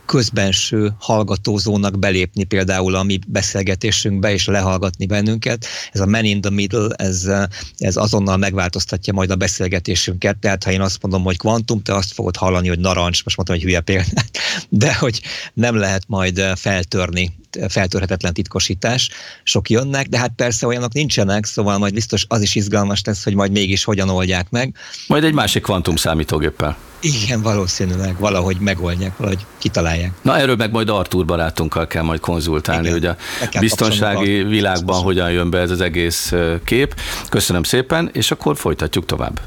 közbenső 0.07 0.93
hallgatózónak 0.99 1.99
belépni 1.99 2.45
például 2.45 2.95
a 2.95 3.03
mi 3.03 3.19
beszélgetésünkbe 3.27 4.33
és 4.33 4.47
lehallgatni 4.47 5.07
bennünket. 5.07 5.67
Ez 5.93 6.01
a 6.01 6.07
man 6.07 6.25
in 6.25 6.41
the 6.41 6.51
middle, 6.51 6.89
ez, 6.97 7.29
ez 7.77 7.97
azonnal 7.97 8.37
megváltoztatja 8.37 9.13
majd 9.13 9.31
a 9.31 9.37
beszélgetésünket. 9.37 10.37
Tehát 10.37 10.65
ha 10.65 10.71
én 10.71 10.81
azt 10.81 11.03
mondom, 11.03 11.23
hogy 11.23 11.39
kvantum, 11.39 11.83
te 11.83 11.95
azt 11.95 12.13
fogod 12.13 12.37
hallani, 12.37 12.69
hogy 12.69 12.79
narancs, 12.79 13.25
most 13.25 13.37
mondtam, 13.37 13.57
hogy 13.57 13.65
hülye 13.65 13.81
példát, 13.81 14.31
de 14.69 14.95
hogy 14.95 15.21
nem 15.55 15.77
lehet 15.77 16.05
majd 16.07 16.41
feltörni 16.55 17.35
feltörhetetlen 17.69 18.33
titkosítás, 18.33 19.11
sok 19.43 19.71
jönnek, 19.71 20.09
de 20.09 20.19
hát 20.19 20.33
persze 20.37 20.67
olyanok 20.67 20.93
nincsenek, 20.93 21.45
szóval 21.45 21.79
majd 21.79 21.95
biztos 21.95 22.25
az 22.29 22.43
is 22.43 22.55
izgalmas 22.55 23.03
lesz, 23.05 23.25
hogy 23.25 23.35
majd 23.35 23.51
mégis 23.51 23.85
hogyan 23.85 24.09
oldják 24.09 24.51
meg. 24.51 24.75
Majd 25.07 25.25
egy 25.25 25.33
másik 25.33 25.63
kvantum 25.63 25.97
számítógéppel. 25.97 26.77
Igen, 27.01 27.43
valószínűleg 27.43 28.19
valahogy 28.19 28.57
megoldják, 28.59 29.17
valahogy 29.17 29.46
kitalálják. 29.59 30.11
Na 30.23 30.39
erről 30.39 30.57
meg 30.57 30.71
majd 30.71 30.89
Artur 30.89 31.25
barátunkkal 31.25 31.87
kell 31.87 32.03
majd 32.03 32.21
konzultálni, 32.21 32.89
Igen, 32.89 32.93
hogy 32.93 33.07
a 33.07 33.59
biztonsági 33.61 34.43
világban 34.43 35.03
hogyan 35.03 35.31
jön 35.31 35.51
be 35.51 35.59
ez 35.59 35.71
az 35.71 35.81
egész 35.81 36.33
kép. 36.65 36.95
Köszönöm 37.29 37.63
szépen, 37.63 38.11
és 38.13 38.31
akkor 38.31 38.57
folytatjuk 38.57 39.07
tovább. 39.07 39.41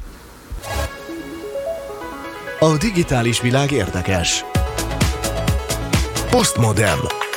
A 2.60 2.78
digitális 2.78 3.42
világ 3.42 3.72
érdekes. 3.72 4.46
Postmodern. 6.30 7.29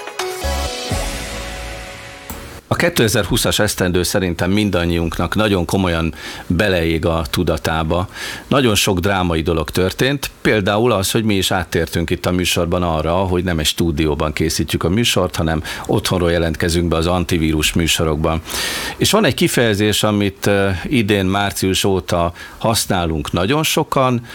A 2.72 2.76
2020-as 2.76 3.58
esztendő 3.58 4.02
szerintem 4.02 4.50
mindannyiunknak 4.50 5.34
nagyon 5.34 5.64
komolyan 5.64 6.14
beleég 6.46 7.06
a 7.06 7.22
tudatába. 7.30 8.08
Nagyon 8.48 8.74
sok 8.74 8.98
drámai 8.98 9.42
dolog 9.42 9.70
történt, 9.70 10.30
például 10.40 10.92
az, 10.92 11.10
hogy 11.10 11.24
mi 11.24 11.34
is 11.34 11.50
áttértünk 11.50 12.10
itt 12.10 12.26
a 12.26 12.30
műsorban 12.30 12.82
arra, 12.82 13.12
hogy 13.12 13.44
nem 13.44 13.58
egy 13.58 13.66
stúdióban 13.66 14.32
készítjük 14.32 14.84
a 14.84 14.88
műsort, 14.88 15.36
hanem 15.36 15.62
otthonról 15.86 16.30
jelentkezünk 16.30 16.88
be 16.88 16.96
az 16.96 17.06
antivírus 17.06 17.72
műsorokban. 17.72 18.42
És 18.96 19.10
van 19.10 19.24
egy 19.24 19.34
kifejezés, 19.34 20.02
amit 20.02 20.50
idén 20.84 21.26
március 21.26 21.84
óta 21.84 22.32
használunk 22.58 23.32
nagyon 23.32 23.62
sokan, 23.62 24.26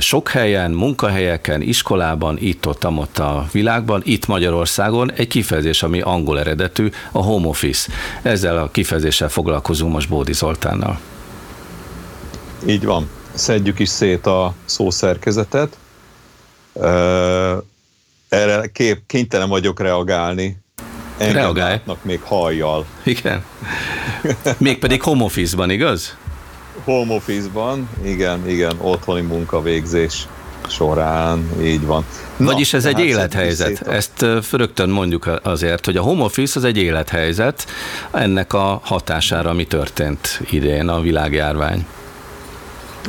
sok 0.00 0.28
helyen, 0.28 0.70
munkahelyeken, 0.70 1.62
iskolában, 1.62 2.36
itt-ott, 2.40 2.86
ott 2.86 3.18
a 3.18 3.46
világban, 3.52 4.00
itt 4.04 4.26
Magyarországon, 4.26 5.12
egy 5.12 5.28
kifejezés, 5.28 5.82
ami 5.82 6.00
angol 6.00 6.38
eredetű, 6.38 6.90
a 7.12 7.22
home 7.22 7.46
office 7.46 7.64
office. 7.66 7.92
Ezzel 8.22 8.58
a 8.58 8.70
kifejezéssel 8.70 9.28
foglalkozunk 9.28 9.92
most 9.92 10.08
Bódi 10.08 10.32
Zoltánnal. 10.32 11.00
Így 12.66 12.84
van. 12.84 13.10
Szedjük 13.34 13.78
is 13.78 13.88
szét 13.88 14.26
a 14.26 14.54
szószerkezetet. 14.64 15.76
Erre 18.28 18.66
kép, 18.72 18.98
kénytelen 19.06 19.48
vagyok 19.48 19.80
reagálni. 19.80 20.56
Reagálj. 21.18 21.80
még 22.02 22.20
hajjal. 22.22 22.86
Igen. 23.04 23.44
Mégpedig 24.58 25.02
home 25.02 25.24
office-ban, 25.24 25.70
igaz? 25.70 26.16
Home 26.84 27.14
office-ban, 27.14 27.88
igen, 28.04 28.48
igen, 28.48 28.76
otthoni 28.80 29.20
munkavégzés 29.20 30.26
során, 30.68 31.50
így 31.62 31.86
van. 31.86 32.04
Na, 32.36 32.44
Vagyis 32.44 32.74
ez 32.74 32.84
egy 32.84 32.98
élethelyzet. 32.98 33.88
Ezt 33.88 34.26
rögtön 34.52 34.88
mondjuk 34.88 35.30
azért, 35.42 35.84
hogy 35.84 35.96
a 35.96 36.02
home 36.02 36.22
office 36.22 36.58
az 36.58 36.64
egy 36.64 36.76
élethelyzet 36.76 37.66
ennek 38.10 38.52
a 38.52 38.80
hatására, 38.84 39.50
ami 39.50 39.66
történt 39.66 40.40
idén 40.50 40.88
a 40.88 41.00
világjárvány. 41.00 41.86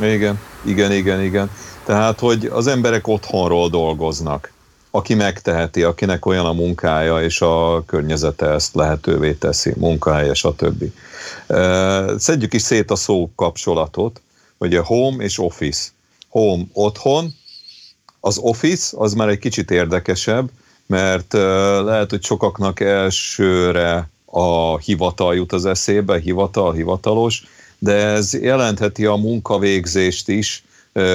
Igen, 0.02 0.40
igen, 0.64 0.92
igen, 0.92 1.22
igen. 1.22 1.50
Tehát, 1.84 2.18
hogy 2.20 2.50
az 2.52 2.66
emberek 2.66 3.06
otthonról 3.06 3.68
dolgoznak. 3.68 4.52
Aki 4.90 5.14
megteheti, 5.14 5.82
akinek 5.82 6.26
olyan 6.26 6.46
a 6.46 6.52
munkája, 6.52 7.22
és 7.22 7.40
a 7.40 7.82
környezete 7.86 8.46
ezt 8.46 8.74
lehetővé 8.74 9.32
teszi, 9.32 9.72
munkahelye, 9.76 10.34
stb. 10.34 10.84
Szedjük 12.16 12.54
is 12.54 12.62
szét 12.62 12.90
a 12.90 12.96
szó 12.96 13.30
kapcsolatot, 13.34 14.20
hogy 14.58 14.74
a 14.74 14.84
home 14.84 15.24
és 15.24 15.38
office. 15.38 15.88
Home 16.28 16.64
otthon, 16.72 17.34
az 18.20 18.38
Office 18.38 18.96
az 18.98 19.12
már 19.12 19.28
egy 19.28 19.38
kicsit 19.38 19.70
érdekesebb, 19.70 20.50
mert 20.86 21.32
lehet, 21.82 22.10
hogy 22.10 22.24
sokaknak 22.24 22.80
elsőre 22.80 24.08
a 24.24 24.78
hivatal 24.78 25.34
jut 25.34 25.52
az 25.52 25.66
eszébe, 25.66 26.18
hivatal, 26.18 26.72
hivatalos, 26.72 27.42
de 27.78 27.92
ez 27.92 28.34
jelentheti 28.34 29.04
a 29.04 29.16
munkavégzést 29.16 30.28
is, 30.28 30.62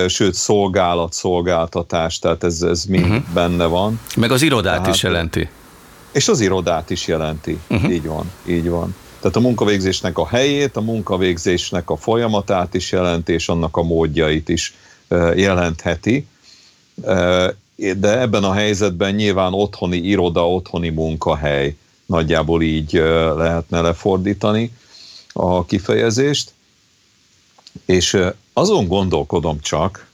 sőt 0.08 0.34
szolgálat, 0.34 1.14
szolgáltatás, 1.14 2.20
tehát 2.20 2.44
ez, 2.44 2.62
ez 2.62 2.84
mind 2.84 3.06
uh-huh. 3.06 3.24
benne 3.34 3.66
van. 3.66 4.00
Meg 4.16 4.32
az 4.32 4.42
irodát 4.42 4.80
tehát, 4.80 4.96
is 4.96 5.04
jelenti. 5.04 5.50
És 6.12 6.28
az 6.28 6.40
irodát 6.40 6.90
is 6.90 7.08
jelenti, 7.08 7.60
uh-huh. 7.70 7.94
így 7.94 8.06
van, 8.06 8.32
így 8.46 8.70
van. 8.70 8.96
Tehát 9.20 9.36
a 9.36 9.40
munkavégzésnek 9.40 10.18
a 10.18 10.28
helyét, 10.28 10.76
a 10.76 10.82
munkavégzésnek 10.82 11.90
a 11.90 11.96
folyamatát 11.96 12.74
is 12.74 12.92
jelenti, 12.92 13.34
és 13.34 13.50
annak 13.50 13.78
a 13.78 13.84
módjait 13.84 14.50
is 14.50 14.74
jelentheti 15.36 16.28
de 17.76 18.20
ebben 18.20 18.44
a 18.44 18.54
helyzetben 18.54 19.14
nyilván 19.16 19.54
otthoni 19.54 19.98
iroda, 19.98 20.50
otthoni 20.50 20.90
munkahely 20.90 21.76
nagyjából 22.06 22.62
így 22.62 22.92
lehetne 23.36 23.82
lefordítani 23.82 24.72
a 25.34 25.66
kifejezést. 25.66 26.52
És 27.86 28.18
azon 28.54 28.88
gondolkodom 28.88 29.60
csak, 29.60 30.08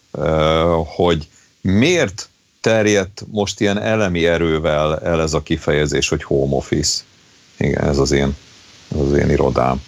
hogy 0.85 1.27
miért 1.61 2.29
terjedt 2.61 3.23
most 3.31 3.59
ilyen 3.59 3.77
elemi 3.81 4.25
erővel 4.25 4.99
el 4.99 5.21
ez 5.21 5.33
a 5.33 5.43
kifejezés, 5.43 6.09
hogy 6.09 6.23
home 6.23 6.55
office. 6.55 7.01
Igen, 7.57 7.83
ez 7.83 7.97
az 7.97 8.11
én, 8.11 8.35
ez 8.91 8.99
az 8.99 9.13
én 9.13 9.29
irodám. 9.29 9.81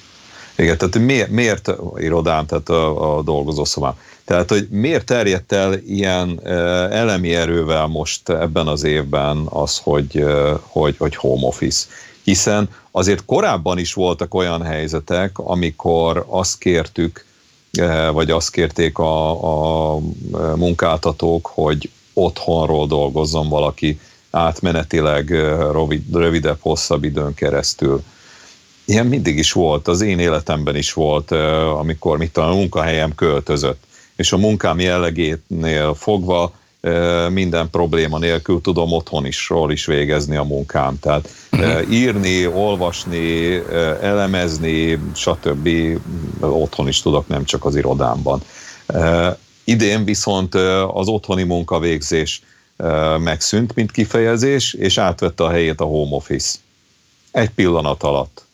Igen, 0.61 0.77
tehát 0.77 0.97
miért, 0.97 1.29
miért 1.29 1.71
irodám, 1.95 2.45
tehát 2.45 2.69
a, 2.69 3.17
a 3.17 3.21
dolgozószobám. 3.21 3.93
Tehát, 4.25 4.50
hogy 4.50 4.67
miért 4.69 5.05
terjedt 5.05 5.51
el 5.51 5.74
ilyen 5.74 6.39
elemi 6.91 7.35
erővel 7.35 7.87
most 7.87 8.29
ebben 8.29 8.67
az 8.67 8.83
évben 8.83 9.45
az, 9.50 9.77
hogy, 9.83 10.25
hogy, 10.61 10.95
hogy 10.97 11.15
home 11.15 11.47
office? 11.47 11.85
Hiszen 12.24 12.69
azért 12.91 13.25
korábban 13.25 13.77
is 13.77 13.93
voltak 13.93 14.33
olyan 14.33 14.61
helyzetek, 14.61 15.37
amikor 15.37 16.25
azt 16.27 16.57
kértük, 16.57 17.25
vagy 18.11 18.31
azt 18.31 18.51
kérték 18.51 18.97
a, 18.97 19.95
a 19.95 20.00
munkáltatók, 20.55 21.45
hogy 21.53 21.89
otthonról 22.13 22.87
dolgozzon 22.87 23.50
valaki 23.50 24.00
átmenetileg 24.31 25.29
rövid, 25.71 26.03
rövidebb, 26.13 26.57
hosszabb 26.59 27.03
időn 27.03 27.33
keresztül. 27.33 28.03
Ilyen 28.85 29.05
mindig 29.05 29.37
is 29.37 29.51
volt, 29.51 29.87
az 29.87 30.01
én 30.01 30.20
életemben 30.20 30.75
is 30.75 30.94
volt, 30.94 31.31
amikor 31.77 32.17
mit 32.17 32.37
a 32.37 32.48
munkahelyem 32.48 33.15
költözött 33.15 33.89
és 34.22 34.31
a 34.31 34.37
munkám 34.37 34.79
jellegétnél 34.79 35.94
fogva 35.94 36.51
minden 37.29 37.70
probléma 37.70 38.17
nélkül 38.17 38.61
tudom 38.61 38.91
otthon 38.91 39.25
is, 39.25 39.50
ról 39.50 39.72
is 39.72 39.85
végezni 39.85 40.35
a 40.35 40.44
munkám. 40.44 41.00
Tehát 41.00 41.29
uh-huh. 41.51 41.91
írni, 41.91 42.48
olvasni, 42.48 43.55
elemezni, 44.01 45.00
stb. 45.15 45.70
otthon 46.39 46.87
is 46.87 47.01
tudok, 47.01 47.27
nem 47.27 47.44
csak 47.44 47.65
az 47.65 47.75
irodámban. 47.75 48.41
Idén 49.63 50.05
viszont 50.05 50.55
az 50.94 51.07
otthoni 51.07 51.44
munkavégzés 51.44 52.41
megszűnt, 53.17 53.75
mint 53.75 53.91
kifejezés, 53.91 54.74
és 54.74 54.98
átvette 54.98 55.44
a 55.44 55.50
helyét 55.50 55.81
a 55.81 55.85
home 55.85 56.15
office. 56.15 56.57
Egy 57.31 57.50
pillanat 57.50 58.03
alatt. 58.03 58.46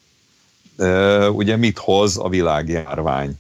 Ugye 1.32 1.56
mit 1.56 1.78
hoz 1.78 2.18
a 2.18 2.30
világjárvány? 2.30 3.32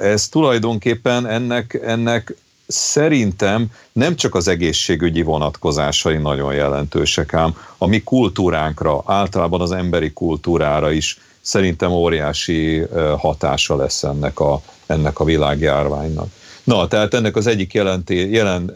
Ez 0.00 0.28
tulajdonképpen 0.28 1.26
ennek, 1.26 1.80
ennek 1.84 2.34
szerintem 2.66 3.66
nem 3.92 4.16
csak 4.16 4.34
az 4.34 4.48
egészségügyi 4.48 5.22
vonatkozásai 5.22 6.16
nagyon 6.16 6.54
jelentősek, 6.54 7.34
ám 7.34 7.56
a 7.78 7.86
mi 7.86 8.02
kultúránkra, 8.02 9.02
általában 9.06 9.60
az 9.60 9.72
emberi 9.72 10.12
kultúrára 10.12 10.90
is 10.90 11.18
szerintem 11.40 11.90
óriási 11.90 12.86
hatása 13.18 13.76
lesz 13.76 14.02
ennek 14.02 14.40
a, 14.40 14.62
ennek 14.86 15.18
a 15.18 15.24
világjárványnak. 15.24 16.28
Na, 16.64 16.88
tehát 16.88 17.14
ennek 17.14 17.36
az 17.36 17.46
egyik 17.46 17.72
jelenti, 17.72 18.30
jelen, 18.30 18.72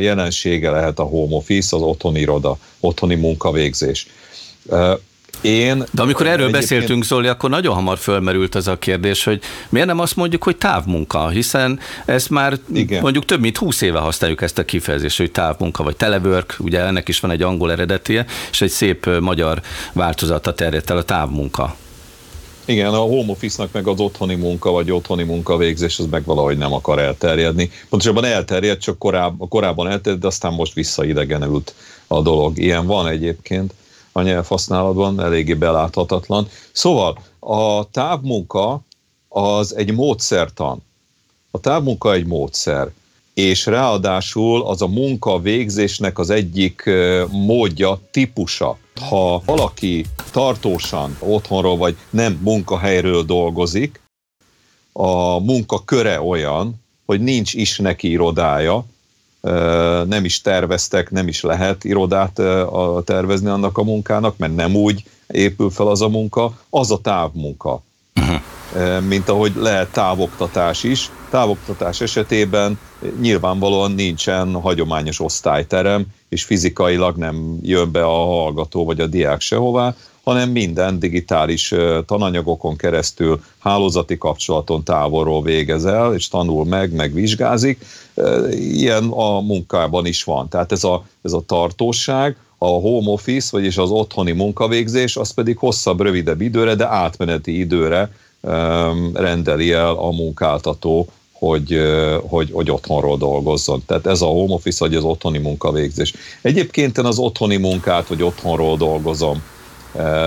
jelensége 0.00 0.70
lehet 0.70 0.98
a 0.98 1.02
home 1.02 1.34
office, 1.34 1.76
az 1.76 1.82
otthoni 1.82 2.20
iroda, 2.20 2.58
otthoni 2.80 3.14
munkavégzés. 3.14 4.06
Én, 5.40 5.84
De 5.90 6.02
amikor 6.02 6.26
erről 6.26 6.46
egyébként... 6.46 6.62
beszéltünk, 6.62 7.04
Zoli, 7.04 7.28
akkor 7.28 7.50
nagyon 7.50 7.74
hamar 7.74 7.98
fölmerült 7.98 8.54
az 8.54 8.68
a 8.68 8.78
kérdés, 8.78 9.24
hogy 9.24 9.40
miért 9.68 9.86
nem 9.86 9.98
azt 9.98 10.16
mondjuk, 10.16 10.42
hogy 10.42 10.56
távmunka, 10.56 11.28
hiszen 11.28 11.80
ezt 12.04 12.30
már 12.30 12.58
Igen. 12.72 13.02
mondjuk 13.02 13.24
több 13.24 13.40
mint 13.40 13.58
húsz 13.58 13.80
éve 13.80 13.98
használjuk 13.98 14.42
ezt 14.42 14.58
a 14.58 14.64
kifejezést, 14.64 15.18
hogy 15.18 15.30
távmunka 15.30 15.82
vagy 15.82 15.96
telework, 15.96 16.56
ugye 16.58 16.80
ennek 16.80 17.08
is 17.08 17.20
van 17.20 17.30
egy 17.30 17.42
angol 17.42 17.72
eredetie, 17.72 18.26
és 18.50 18.60
egy 18.60 18.70
szép 18.70 19.20
magyar 19.20 19.60
változata 19.92 20.54
terjedt 20.54 20.90
el 20.90 20.96
a 20.96 21.02
távmunka. 21.02 21.76
Igen, 22.64 22.92
a 22.94 22.98
home 22.98 23.30
office-nak 23.30 23.72
meg 23.72 23.86
az 23.86 24.00
otthoni 24.00 24.34
munka, 24.34 24.70
vagy 24.70 24.90
otthoni 24.90 25.22
munka 25.22 25.56
végzés, 25.56 25.98
az 25.98 26.06
meg 26.10 26.24
valahogy 26.24 26.58
nem 26.58 26.72
akar 26.72 26.98
elterjedni. 26.98 27.70
Pontosabban 27.88 28.24
elterjed, 28.24 28.78
csak 28.78 28.98
koráb, 28.98 29.48
korábban 29.48 29.88
elterjed, 29.88 30.20
de 30.20 30.26
aztán 30.26 30.52
most 30.52 30.74
visszaidegenült 30.74 31.74
a 32.06 32.22
dolog. 32.22 32.58
Ilyen 32.58 32.86
van 32.86 33.06
egyébként 33.06 33.72
a 34.12 34.22
nyelvhasználatban, 34.22 35.20
eléggé 35.20 35.54
beláthatatlan. 35.54 36.48
Szóval 36.72 37.18
a 37.38 37.90
távmunka 37.90 38.80
az 39.28 39.76
egy 39.76 39.94
módszertan. 39.94 40.82
A 41.50 41.60
távmunka 41.60 42.12
egy 42.12 42.26
módszer, 42.26 42.90
és 43.34 43.66
ráadásul 43.66 44.62
az 44.66 44.82
a 44.82 44.86
munka 44.86 45.40
végzésnek 45.40 46.18
az 46.18 46.30
egyik 46.30 46.90
módja, 47.30 48.00
típusa. 48.10 48.78
Ha 49.08 49.42
valaki 49.44 50.04
tartósan 50.30 51.16
otthonról 51.20 51.76
vagy 51.76 51.96
nem 52.10 52.40
munkahelyről 52.42 53.22
dolgozik, 53.22 54.00
a 54.92 55.38
munka 55.38 55.84
köre 55.84 56.20
olyan, 56.20 56.74
hogy 57.06 57.20
nincs 57.20 57.54
is 57.54 57.78
neki 57.78 58.10
irodája, 58.10 58.84
nem 60.04 60.24
is 60.24 60.40
terveztek, 60.40 61.10
nem 61.10 61.28
is 61.28 61.42
lehet 61.42 61.84
irodát 61.84 62.40
tervezni 63.04 63.48
annak 63.48 63.78
a 63.78 63.82
munkának, 63.82 64.36
mert 64.36 64.54
nem 64.54 64.74
úgy 64.74 65.02
épül 65.26 65.70
fel 65.70 65.86
az 65.86 66.02
a 66.02 66.08
munka, 66.08 66.58
az 66.70 66.90
a 66.90 66.98
távmunka. 66.98 67.82
Uh-huh. 68.20 68.40
Mint 69.08 69.28
ahogy 69.28 69.52
lehet 69.56 69.92
távoktatás 69.92 70.82
is. 70.82 71.10
Távoktatás 71.30 72.00
esetében 72.00 72.78
nyilvánvalóan 73.20 73.92
nincsen 73.92 74.52
hagyományos 74.52 75.20
osztályterem, 75.20 76.06
és 76.28 76.44
fizikailag 76.44 77.16
nem 77.16 77.58
jön 77.62 77.90
be 77.90 78.04
a 78.04 78.24
hallgató 78.24 78.84
vagy 78.84 79.00
a 79.00 79.06
diák 79.06 79.40
sehová, 79.40 79.94
hanem 80.28 80.50
minden 80.50 80.98
digitális 80.98 81.74
tananyagokon 82.06 82.76
keresztül 82.76 83.40
hálózati 83.58 84.18
kapcsolaton 84.18 84.84
távolról 84.84 85.42
végez 85.42 85.84
el, 85.84 86.14
és 86.14 86.28
tanul 86.28 86.64
meg, 86.64 86.92
meg 86.92 87.12
vizsgázik. 87.12 87.84
Ilyen 88.50 89.04
a 89.04 89.40
munkában 89.40 90.06
is 90.06 90.24
van. 90.24 90.48
Tehát 90.48 90.72
ez 90.72 90.84
a, 90.84 91.04
ez 91.22 91.32
a 91.32 91.42
tartóság, 91.46 92.36
a 92.58 92.66
home 92.66 93.10
office, 93.10 93.48
vagyis 93.50 93.76
az 93.76 93.90
otthoni 93.90 94.32
munkavégzés, 94.32 95.16
az 95.16 95.30
pedig 95.30 95.58
hosszabb, 95.58 96.00
rövidebb 96.00 96.40
időre, 96.40 96.74
de 96.74 96.88
átmeneti 96.88 97.58
időre 97.58 98.12
rendeli 99.12 99.72
el 99.72 99.94
a 99.94 100.10
munkáltató, 100.10 101.08
hogy, 101.32 101.80
hogy, 102.28 102.50
hogy 102.52 102.70
otthonról 102.70 103.16
dolgozzon. 103.16 103.82
Tehát 103.86 104.06
ez 104.06 104.20
a 104.20 104.26
home 104.26 104.54
office, 104.54 104.84
vagy 104.84 104.94
az 104.94 105.04
otthoni 105.04 105.38
munkavégzés. 105.38 106.14
Egyébként 106.42 106.98
én 106.98 107.04
az 107.04 107.18
otthoni 107.18 107.56
munkát, 107.56 108.06
hogy 108.06 108.22
otthonról 108.22 108.76
dolgozom, 108.76 109.42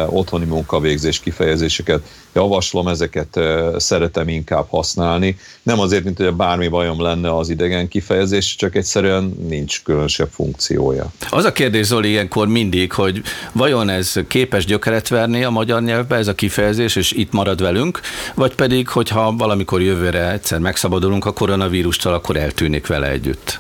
otthoni 0.10 0.46
munkavégzés 0.46 1.20
kifejezéseket 1.20 2.02
javaslom, 2.34 2.88
ezeket 2.88 3.38
eh, 3.38 3.68
szeretem 3.78 4.28
inkább 4.28 4.66
használni. 4.70 5.38
Nem 5.64 5.80
azért, 5.80 6.04
mint 6.04 6.18
hogy 6.18 6.34
bármi 6.34 6.68
bajom 6.68 7.02
lenne 7.02 7.36
az 7.36 7.50
idegen 7.50 7.88
kifejezés, 7.88 8.56
csak 8.56 8.76
egyszerűen 8.76 9.36
nincs 9.48 9.84
különösebb 9.84 10.30
funkciója. 10.32 11.12
Az 11.30 11.46
a 11.46 11.52
kérdés, 11.52 11.86
Zoli, 11.86 12.10
ilyenkor 12.10 12.48
mindig, 12.48 12.92
hogy 12.92 13.22
vajon 13.52 13.90
ez 13.90 14.14
képes 14.28 14.66
gyökeret 14.66 15.08
verni 15.08 15.44
a 15.44 15.50
magyar 15.50 15.82
nyelvbe, 15.82 16.16
ez 16.16 16.28
a 16.28 16.36
kifejezés, 16.36 16.96
és 16.96 17.12
itt 17.12 17.32
marad 17.32 17.62
velünk, 17.62 18.00
vagy 18.36 18.56
pedig, 18.56 18.88
hogyha 18.88 19.34
valamikor 19.38 19.82
jövőre 19.82 20.32
egyszer 20.32 20.60
megszabadulunk 20.60 21.26
a 21.26 21.34
koronavírustól, 21.34 22.14
akkor 22.14 22.38
eltűnik 22.38 22.88
vele 22.88 23.10
együtt? 23.10 23.60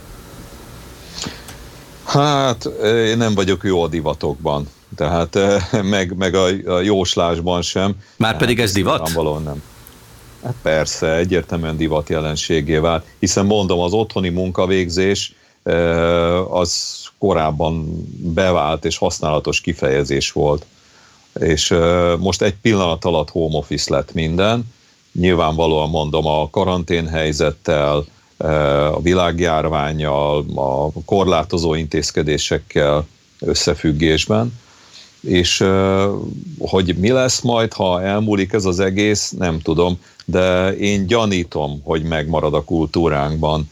Hát, 2.06 2.66
én 2.84 3.18
nem 3.18 3.34
vagyok 3.34 3.64
jó 3.64 3.84
a 3.84 3.88
divatokban 3.88 4.68
tehát 4.96 5.36
eh, 5.36 5.64
meg, 5.84 6.18
meg 6.18 6.36
a, 6.36 6.48
a 6.66 6.80
jóslásban 6.80 7.62
sem. 7.62 7.96
Már 8.16 8.38
pedig 8.38 8.60
ez 8.60 8.72
divat? 8.72 9.12
Valóan 9.12 9.44
nem. 9.44 9.64
Hát 10.44 10.56
persze, 10.62 11.16
egyértelműen 11.16 11.78
divat 11.78 12.10
jelenségé 12.10 12.78
vált, 12.78 13.06
hiszen 13.20 13.46
mondom, 13.46 13.80
az 13.80 13.94
otthoni 13.94 14.30
munkavégzés 14.30 15.34
eh, 15.64 16.56
az 16.56 17.00
korábban 17.20 18.06
bevált 18.34 18.86
és 18.86 18.98
használatos 18.98 19.62
kifejezés 19.62 20.32
volt. 20.32 20.66
És 21.40 21.72
eh, 21.72 22.18
most 22.18 22.42
egy 22.42 22.56
pillanat 22.62 23.06
alatt 23.06 23.30
home 23.30 23.58
office 23.58 23.94
lett 23.94 24.14
minden. 24.14 24.74
Nyilvánvalóan 25.14 25.90
mondom, 25.90 26.26
a 26.26 26.50
karanténhelyzettel, 26.50 28.06
a 28.92 29.02
világjárványjal, 29.02 30.46
a 30.56 31.02
korlátozó 31.06 31.74
intézkedésekkel 31.74 33.08
összefüggésben 33.40 34.54
és 35.22 35.64
hogy 36.60 36.96
mi 36.98 37.10
lesz 37.10 37.42
majd, 37.42 37.74
ha 37.74 38.02
elmúlik 38.02 38.54
ez 38.54 38.66
az 38.66 38.80
egész, 38.80 39.32
nem 39.38 39.60
tudom, 39.60 40.00
de 40.26 40.76
én 40.76 41.08
gyanítom, 41.08 41.82
hogy 41.84 42.04
megmarad 42.04 42.54
a 42.54 42.64
kultúránkban 42.64 43.70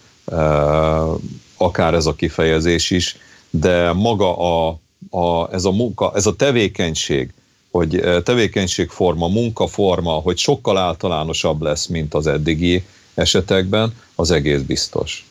akár 1.58 1.94
ez 1.94 2.06
a 2.06 2.16
kifejezés 2.16 2.90
is, 2.90 3.18
de 3.50 3.92
maga 3.94 4.38
a, 4.38 4.80
a, 5.10 5.54
ez 5.54 5.66
a 5.66 5.72
munka, 5.72 6.12
ez 6.16 6.26
a 6.26 6.36
tevékenység, 6.36 7.34
hogy 7.72 8.04
tevékenységforma, 8.24 9.28
munkaforma, 9.28 10.12
hogy 10.12 10.38
sokkal 10.38 10.78
általánosabb 10.78 11.62
lesz, 11.62 11.86
mint 11.86 12.14
az 12.14 12.28
eddigi 12.28 12.84
esetekben, 13.14 13.94
az 14.16 14.32
egész 14.32 14.62
biztos. 14.62 15.28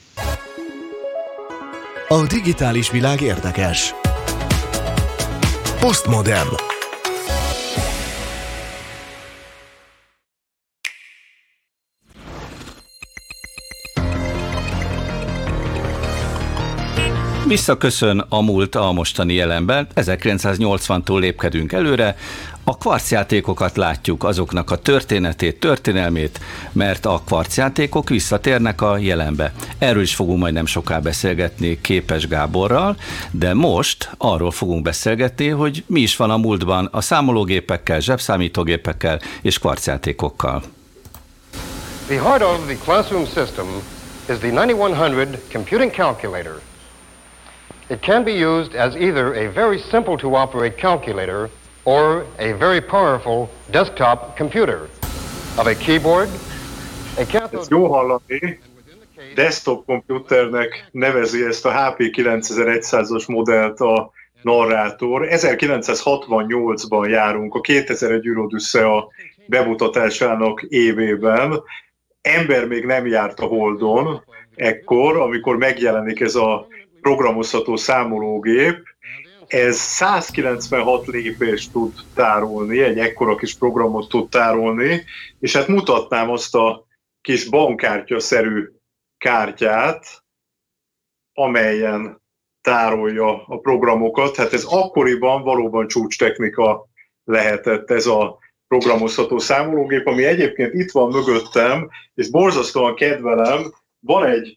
A 2.08 2.26
digitális 2.26 2.90
világ 2.90 3.20
érdekes. 3.20 3.94
Postmodern. 5.80 6.48
Visszaköszön 17.46 18.24
a 18.28 18.40
múlt 18.40 18.74
a 18.74 18.92
mostani 18.92 19.34
jelenben. 19.34 19.86
1980-tól 19.94 21.18
lépkedünk 21.18 21.72
előre. 21.72 22.16
A 22.68 22.76
kvarcjátékokat 22.76 23.76
látjuk, 23.76 24.24
azoknak 24.24 24.70
a 24.70 24.76
történetét, 24.76 25.60
történelmét, 25.60 26.40
mert 26.72 27.06
a 27.06 27.22
kvarcjátékok 27.26 28.08
visszatérnek 28.08 28.80
a 28.82 28.98
jelenbe. 28.98 29.52
Erről 29.78 30.02
is 30.02 30.14
fogunk 30.14 30.38
majd 30.38 30.54
nem 30.54 30.66
soká 30.66 30.98
beszélgetni 30.98 31.80
Képes 31.80 32.26
Gáborral, 32.26 32.96
de 33.30 33.54
most 33.54 34.10
arról 34.18 34.50
fogunk 34.50 34.82
beszélgetni, 34.82 35.48
hogy 35.48 35.84
mi 35.86 36.00
is 36.00 36.16
van 36.16 36.30
a 36.30 36.36
múltban 36.36 36.88
a 36.92 37.00
számológépekkel, 37.00 38.00
zsebszámítógépekkel 38.00 39.20
és 39.42 39.58
kvarcjátékokkal. 39.58 40.62
The 42.06 42.20
heart 42.20 42.42
of 42.42 42.66
the 42.66 42.76
classroom 42.84 43.24
system 43.24 43.66
is 44.30 44.38
the 44.38 44.50
9100 44.50 45.38
computing 45.52 45.90
calculator. 45.90 46.60
It 47.90 48.00
can 48.00 48.24
be 48.24 48.32
used 48.32 48.74
as 48.74 48.94
either 48.94 49.26
a 49.26 49.52
very 49.52 49.78
simple 49.90 50.16
to 50.16 50.34
operate 50.34 50.74
calculator 50.74 51.48
or 51.88 52.26
a 52.38 52.52
very 52.52 52.82
powerful 52.82 53.48
desktop 53.70 54.36
computer 54.36 54.90
of 55.56 55.66
a 55.66 55.74
keyboard, 55.74 56.28
a 57.16 57.24
cathode... 57.24 57.58
Ezt 57.58 57.70
jó 57.70 57.86
hallani. 57.86 58.60
Desktop 59.34 59.84
komputernek 59.84 60.88
nevezi 60.90 61.44
ezt 61.44 61.66
a 61.66 61.70
HP 61.70 61.96
9100-as 61.98 63.28
modellt 63.28 63.80
a 63.80 64.10
narrátor. 64.42 65.26
1968-ban 65.30 67.08
járunk, 67.08 67.54
a 67.54 67.60
2001 67.60 68.26
a 68.72 69.12
bemutatásának 69.46 70.62
évében. 70.62 71.62
Ember 72.20 72.66
még 72.66 72.84
nem 72.84 73.06
járt 73.06 73.40
a 73.40 73.46
Holdon 73.46 74.24
ekkor, 74.54 75.16
amikor 75.16 75.56
megjelenik 75.56 76.20
ez 76.20 76.34
a 76.34 76.66
programozható 77.00 77.76
számológép, 77.76 78.87
ez 79.48 79.76
196 79.76 81.06
lépést 81.06 81.72
tud 81.72 81.92
tárolni, 82.14 82.80
egy 82.80 82.98
ekkora 82.98 83.36
kis 83.36 83.54
programot 83.54 84.08
tud 84.08 84.28
tárolni, 84.28 85.04
és 85.40 85.56
hát 85.56 85.68
mutatnám 85.68 86.30
azt 86.30 86.54
a 86.54 86.86
kis 87.20 87.48
bankkártya-szerű 87.48 88.68
kártyát, 89.18 90.06
amelyen 91.32 92.22
tárolja 92.60 93.44
a 93.46 93.58
programokat. 93.58 94.36
Hát 94.36 94.52
ez 94.52 94.64
akkoriban 94.64 95.42
valóban 95.42 95.88
csúcs-technika 95.88 96.88
lehetett 97.24 97.90
ez 97.90 98.06
a 98.06 98.38
programozható 98.68 99.38
számológép, 99.38 100.06
ami 100.06 100.24
egyébként 100.24 100.74
itt 100.74 100.90
van 100.90 101.10
mögöttem, 101.10 101.90
és 102.14 102.30
borzasztóan 102.30 102.94
kedvelem, 102.94 103.72
van 104.00 104.24
egy 104.24 104.56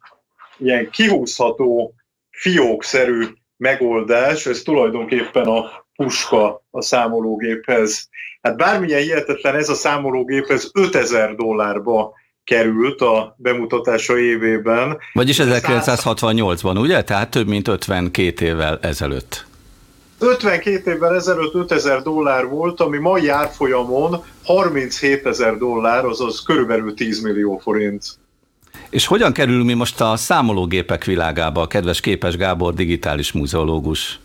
ilyen 0.58 0.90
kihúzható 0.90 1.94
fiókszerű 2.30 3.26
megoldás, 3.62 4.46
ez 4.46 4.62
tulajdonképpen 4.62 5.48
a 5.48 5.86
puska 5.96 6.64
a 6.72 6.82
számológéphez. 6.82 8.10
Hát 8.42 8.58
bármilyen 8.58 9.02
hihetetlen 9.02 9.56
ez 9.56 9.70
a 9.70 9.74
számológép, 9.74 10.46
ez 10.50 10.70
5000 10.74 11.36
dollárba 11.36 12.14
került 12.44 13.02
a 13.02 13.36
bemutatása 13.38 14.18
évében. 14.18 14.98
Vagyis 15.14 15.38
1968-ban, 15.42 16.80
ugye? 16.80 17.04
Tehát 17.04 17.30
több 17.30 17.48
mint 17.48 17.68
52 17.68 18.46
évvel 18.46 18.80
ezelőtt. 18.82 19.46
52 20.20 20.92
évvel 20.92 21.16
ezelőtt 21.16 21.54
5000 21.54 22.02
dollár 22.02 22.48
volt, 22.48 22.80
ami 22.80 22.98
mai 22.98 23.28
árfolyamon 23.28 24.24
37 24.44 25.26
ezer 25.26 25.58
dollár, 25.58 26.06
azaz 26.06 26.44
körülbelül 26.44 26.94
10 26.94 27.22
millió 27.22 27.58
forint. 27.58 28.20
És 28.90 29.06
hogyan 29.06 29.34
kerül 29.34 29.64
mi 29.64 29.74
most 29.74 30.02
a 30.02 30.16
számológépek 30.16 31.04
világába, 31.04 31.62
a 31.62 31.68
kedves 31.68 32.00
Képes 32.00 32.38
Gábor 32.38 32.74
digitális 32.74 33.32
múzeológus? 33.32 34.20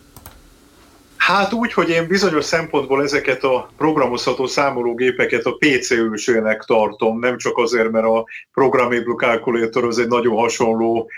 Hát 1.16 1.52
úgy, 1.52 1.72
hogy 1.72 1.88
én 1.88 2.06
bizonyos 2.06 2.44
szempontból 2.44 3.02
ezeket 3.02 3.44
a 3.44 3.70
programozható 3.76 4.46
számológépeket 4.46 5.44
a 5.44 5.56
PC 5.58 5.90
ősének 5.90 6.62
tartom, 6.66 7.18
nem 7.18 7.36
csak 7.38 7.58
azért, 7.58 7.90
mert 7.90 8.06
a 8.06 8.24
Programmable 8.52 9.14
Calculator 9.16 9.84
az 9.84 9.98
egy 9.98 10.08
nagyon 10.08 10.36
hasonló 10.36 11.10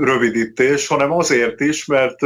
rövidítés, 0.00 0.86
hanem 0.86 1.12
azért 1.12 1.60
is, 1.60 1.86
mert 1.86 2.18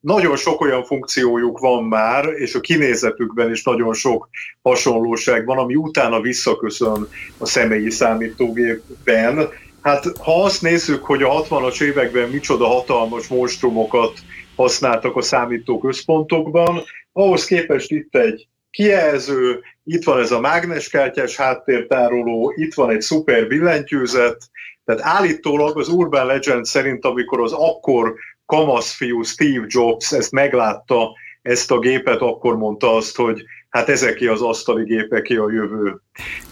nagyon 0.00 0.36
sok 0.36 0.60
olyan 0.60 0.84
funkciójuk 0.84 1.58
van 1.58 1.84
már, 1.84 2.24
és 2.24 2.54
a 2.54 2.60
kinézetükben 2.60 3.50
is 3.50 3.62
nagyon 3.62 3.94
sok 3.94 4.28
hasonlóság 4.62 5.44
van, 5.44 5.58
ami 5.58 5.74
utána 5.74 6.20
visszaköszön 6.20 7.08
a 7.38 7.46
személyi 7.46 7.90
számítógépben, 7.90 9.48
Hát 9.82 10.16
ha 10.18 10.42
azt 10.42 10.62
nézzük, 10.62 11.04
hogy 11.04 11.22
a 11.22 11.42
60-as 11.42 11.82
években 11.82 12.28
micsoda 12.28 12.66
hatalmas 12.66 13.28
monstrumokat 13.28 14.12
használtak 14.56 15.16
a 15.16 15.22
számítóközpontokban, 15.22 16.82
ahhoz 17.12 17.44
képest 17.44 17.90
itt 17.90 18.16
egy 18.16 18.48
kijelző, 18.70 19.60
itt 19.84 20.04
van 20.04 20.20
ez 20.20 20.30
a 20.30 20.40
mágneskártyás 20.40 21.36
háttértároló, 21.36 22.52
itt 22.56 22.74
van 22.74 22.90
egy 22.90 23.00
szuper 23.00 23.46
billentyűzet, 23.46 24.48
tehát 24.84 25.02
állítólag 25.04 25.78
az 25.78 25.88
Urban 25.88 26.26
Legend 26.26 26.64
szerint, 26.64 27.04
amikor 27.04 27.40
az 27.40 27.52
akkor 27.52 28.14
kamaszfiú 28.46 29.22
Steve 29.22 29.64
Jobs 29.68 30.12
ezt 30.12 30.32
meglátta, 30.32 31.12
ezt 31.42 31.70
a 31.70 31.78
gépet, 31.78 32.20
akkor 32.20 32.56
mondta 32.56 32.94
azt, 32.94 33.16
hogy 33.16 33.42
hát 33.68 33.88
ezeké 33.88 34.26
az 34.26 34.42
asztali 34.42 34.84
gépeké 34.84 35.36
a 35.36 35.50
jövő. 35.50 36.00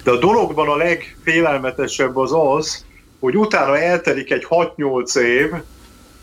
De 0.04 0.10
a 0.10 0.18
dologban 0.18 0.68
a 0.68 0.76
legfélelmetesebb 0.76 2.16
az 2.16 2.32
az, 2.32 2.86
hogy 3.20 3.36
utána 3.36 3.78
eltelik 3.78 4.30
egy 4.30 4.46
6-8 4.48 5.18
év, 5.18 5.50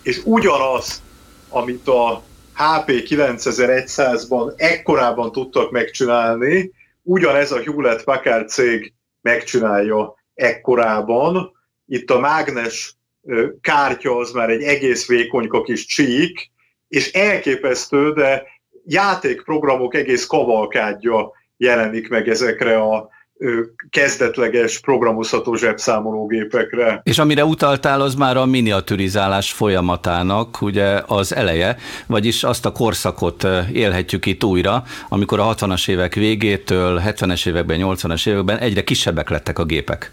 és 0.04 0.22
ugyanaz, 0.24 1.02
amit 1.50 1.88
a 1.88 2.24
HP 2.54 2.88
9100-ban 2.88 4.54
ekkorában 4.58 5.32
tudtak 5.32 5.72
megcsinálni, 5.72 6.72
ugyanez 7.02 7.52
a 7.52 7.62
Hewlett 7.62 8.04
Packard 8.04 8.50
cég 8.50 8.94
megcsinálja 9.22 10.16
ekkorában. 10.34 11.52
Itt 11.86 12.10
a 12.10 12.20
mágnes 12.20 12.96
kártya 13.62 14.18
az 14.18 14.32
már 14.32 14.50
egy 14.50 14.62
egész 14.62 15.08
vékonyka 15.08 15.62
kis 15.62 15.86
csík, 15.86 16.52
és 16.88 17.12
elképesztő, 17.12 18.14
de 18.14 18.44
játékprogramok 18.86 19.96
egész 19.96 20.26
kavalkádja 20.26 21.32
jelenik 21.58 22.10
meg 22.10 22.30
ezekre 22.30 22.78
a 22.78 23.10
kezdetleges 23.90 24.80
programozható 24.80 25.56
zsebszámológépekre. 25.56 27.02
És 27.04 27.18
amire 27.18 27.46
utaltál, 27.46 28.02
az 28.02 28.16
már 28.16 28.38
a 28.38 28.46
miniaturizálás 28.46 29.52
folyamatának 29.52 30.62
ugye 30.62 31.02
az 31.08 31.36
eleje, 31.36 31.78
vagyis 32.06 32.44
azt 32.44 32.66
a 32.66 32.72
korszakot 32.72 33.48
élhetjük 33.74 34.26
itt 34.26 34.44
újra, 34.44 34.84
amikor 35.10 35.40
a 35.40 35.56
60-as 35.56 35.90
évek 35.90 36.14
végétől, 36.14 37.02
70-es 37.06 37.48
években, 37.48 37.80
80-as 37.82 38.28
években 38.28 38.58
egyre 38.58 38.84
kisebbek 38.84 39.30
lettek 39.30 39.60
a 39.60 39.66
gépek. 39.66 40.12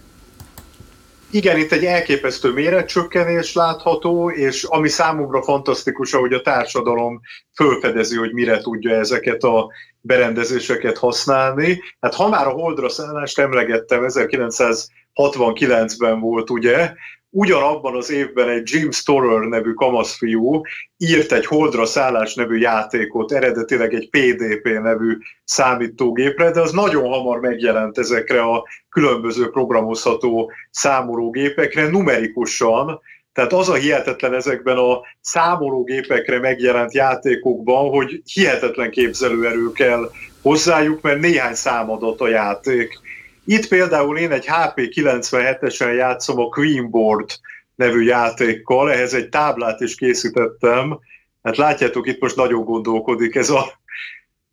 Igen, 1.30 1.58
itt 1.58 1.72
egy 1.72 1.84
elképesztő 1.84 2.52
méretcsökkenés 2.52 3.54
látható, 3.54 4.30
és 4.30 4.64
ami 4.64 4.88
számomra 4.88 5.42
fantasztikus, 5.42 6.12
hogy 6.12 6.32
a 6.32 6.40
társadalom 6.40 7.20
fölfedezi, 7.54 8.16
hogy 8.16 8.32
mire 8.32 8.58
tudja 8.58 8.94
ezeket 8.94 9.42
a 9.42 9.70
berendezéseket 10.02 10.98
használni. 10.98 11.82
Hát 12.00 12.14
ha 12.14 12.28
már 12.28 12.46
a 12.46 12.50
Holdra 12.50 12.88
szállást 12.88 13.38
emlegettem, 13.38 14.04
1969-ben 14.06 16.20
volt 16.20 16.50
ugye, 16.50 16.92
ugyanabban 17.34 17.96
az 17.96 18.10
évben 18.10 18.48
egy 18.48 18.68
Jim 18.72 18.90
Storer 18.90 19.48
nevű 19.48 19.72
kamaszfiú 19.72 20.62
írt 20.96 21.32
egy 21.32 21.46
Holdra 21.46 21.86
szállás 21.86 22.34
nevű 22.34 22.58
játékot, 22.58 23.32
eredetileg 23.32 23.94
egy 23.94 24.10
PDP 24.10 24.64
nevű 24.64 25.16
számítógépre, 25.44 26.50
de 26.50 26.60
az 26.60 26.72
nagyon 26.72 27.08
hamar 27.08 27.40
megjelent 27.40 27.98
ezekre 27.98 28.42
a 28.42 28.64
különböző 28.88 29.50
programozható 29.50 30.52
számológépekre 30.70 31.88
numerikusan, 31.88 33.00
tehát 33.32 33.52
az 33.52 33.68
a 33.68 33.74
hihetetlen 33.74 34.34
ezekben 34.34 34.76
a 34.76 35.00
számológépekre 35.20 36.38
megjelent 36.38 36.94
játékokban, 36.94 37.90
hogy 37.90 38.22
hihetetlen 38.32 38.90
képzelőerő 38.90 39.72
kell 39.72 40.10
hozzájuk, 40.42 41.00
mert 41.00 41.20
néhány 41.20 41.54
számadat 41.54 42.20
a 42.20 42.28
játék. 42.28 43.00
Itt 43.44 43.68
például 43.68 44.18
én 44.18 44.30
egy 44.30 44.46
HP97-esen 44.48 45.96
játszom 45.96 46.38
a 46.38 46.48
Queenboard 46.48 47.30
nevű 47.74 48.02
játékkal, 48.02 48.92
ehhez 48.92 49.14
egy 49.14 49.28
táblát 49.28 49.80
is 49.80 49.94
készítettem. 49.94 50.98
Hát 51.42 51.56
látjátok, 51.56 52.06
itt 52.06 52.20
most 52.20 52.36
nagyon 52.36 52.64
gondolkodik 52.64 53.34
ez 53.34 53.50
a, 53.50 53.64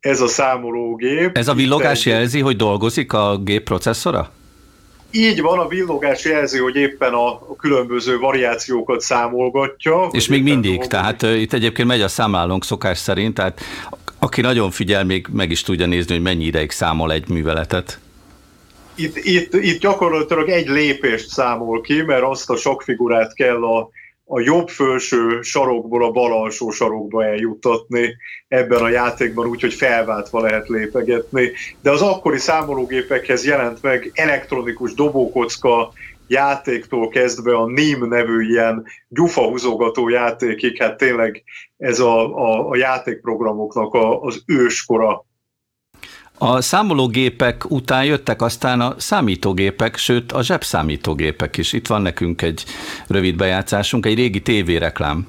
ez 0.00 0.20
a 0.20 0.28
számológép. 0.28 1.36
Ez 1.36 1.48
a 1.48 1.54
villogás 1.54 2.06
jelzi, 2.06 2.40
hogy 2.40 2.56
dolgozik 2.56 3.12
a 3.12 3.38
gép 3.38 3.64
processzora? 3.64 4.30
Így 5.10 5.40
van, 5.40 5.58
a 5.58 5.68
villogás 5.68 6.24
jelzi, 6.24 6.58
hogy 6.58 6.76
éppen 6.76 7.12
a, 7.12 7.28
a 7.28 7.56
különböző 7.58 8.18
variációkat 8.18 9.00
számolgatja. 9.00 10.08
És 10.12 10.28
még 10.28 10.42
mindig, 10.42 10.70
dolgozik. 10.70 10.90
tehát 10.90 11.22
uh, 11.22 11.40
itt 11.40 11.52
egyébként 11.52 11.88
megy 11.88 12.00
a 12.00 12.08
számlálónk 12.08 12.64
szokás 12.64 12.98
szerint, 12.98 13.34
tehát 13.34 13.60
aki 14.18 14.40
nagyon 14.40 14.70
figyel, 14.70 15.04
még 15.04 15.26
meg 15.32 15.50
is 15.50 15.62
tudja 15.62 15.86
nézni, 15.86 16.14
hogy 16.14 16.22
mennyi 16.22 16.44
ideig 16.44 16.70
számol 16.70 17.12
egy 17.12 17.28
műveletet 17.28 17.98
itt, 19.00 19.16
itt, 19.16 19.54
itt 19.54 19.80
gyakorlatilag 19.80 20.48
egy 20.48 20.68
lépést 20.68 21.28
számol 21.28 21.80
ki, 21.80 22.02
mert 22.02 22.22
azt 22.22 22.50
a 22.50 22.56
sok 22.56 22.82
figurát 22.82 23.34
kell 23.34 23.64
a, 23.64 23.90
a 24.32 24.40
jobb 24.40 24.68
felső 24.68 25.42
sarokból 25.42 26.04
a 26.04 26.10
bal 26.10 26.32
alsó 26.32 26.70
sarokba 26.70 27.24
eljuttatni 27.24 28.16
ebben 28.48 28.82
a 28.82 28.88
játékban, 28.88 29.46
úgyhogy 29.46 29.74
felváltva 29.74 30.40
lehet 30.40 30.68
lépegetni. 30.68 31.52
De 31.82 31.90
az 31.90 32.02
akkori 32.02 32.38
számológépekhez 32.38 33.44
jelent 33.44 33.82
meg 33.82 34.10
elektronikus 34.14 34.94
dobókocka 34.94 35.92
játéktól 36.26 37.08
kezdve 37.08 37.56
a 37.56 37.66
NIM 37.66 38.08
nevű 38.08 38.48
ilyen 38.48 38.84
gyufahúzogató 39.08 40.08
játékig, 40.08 40.76
hát 40.78 40.96
tényleg 40.96 41.42
ez 41.76 41.98
a, 42.00 42.36
a, 42.36 42.68
a 42.68 42.76
játékprogramoknak 42.76 43.94
a, 43.94 44.20
az 44.22 44.42
őskora 44.46 45.24
a 46.42 46.60
számológépek 46.60 47.70
után 47.70 48.04
jöttek 48.04 48.42
aztán 48.42 48.80
a 48.80 48.94
számítógépek, 48.98 49.96
sőt 49.96 50.32
a 50.32 50.42
zsebszámítógépek 50.42 51.56
is. 51.56 51.72
Itt 51.72 51.86
van 51.86 52.02
nekünk 52.02 52.42
egy 52.42 52.64
rövid 53.08 53.36
bejátszásunk, 53.36 54.06
egy 54.06 54.14
régi 54.14 54.42
tévéreklám. 54.42 55.26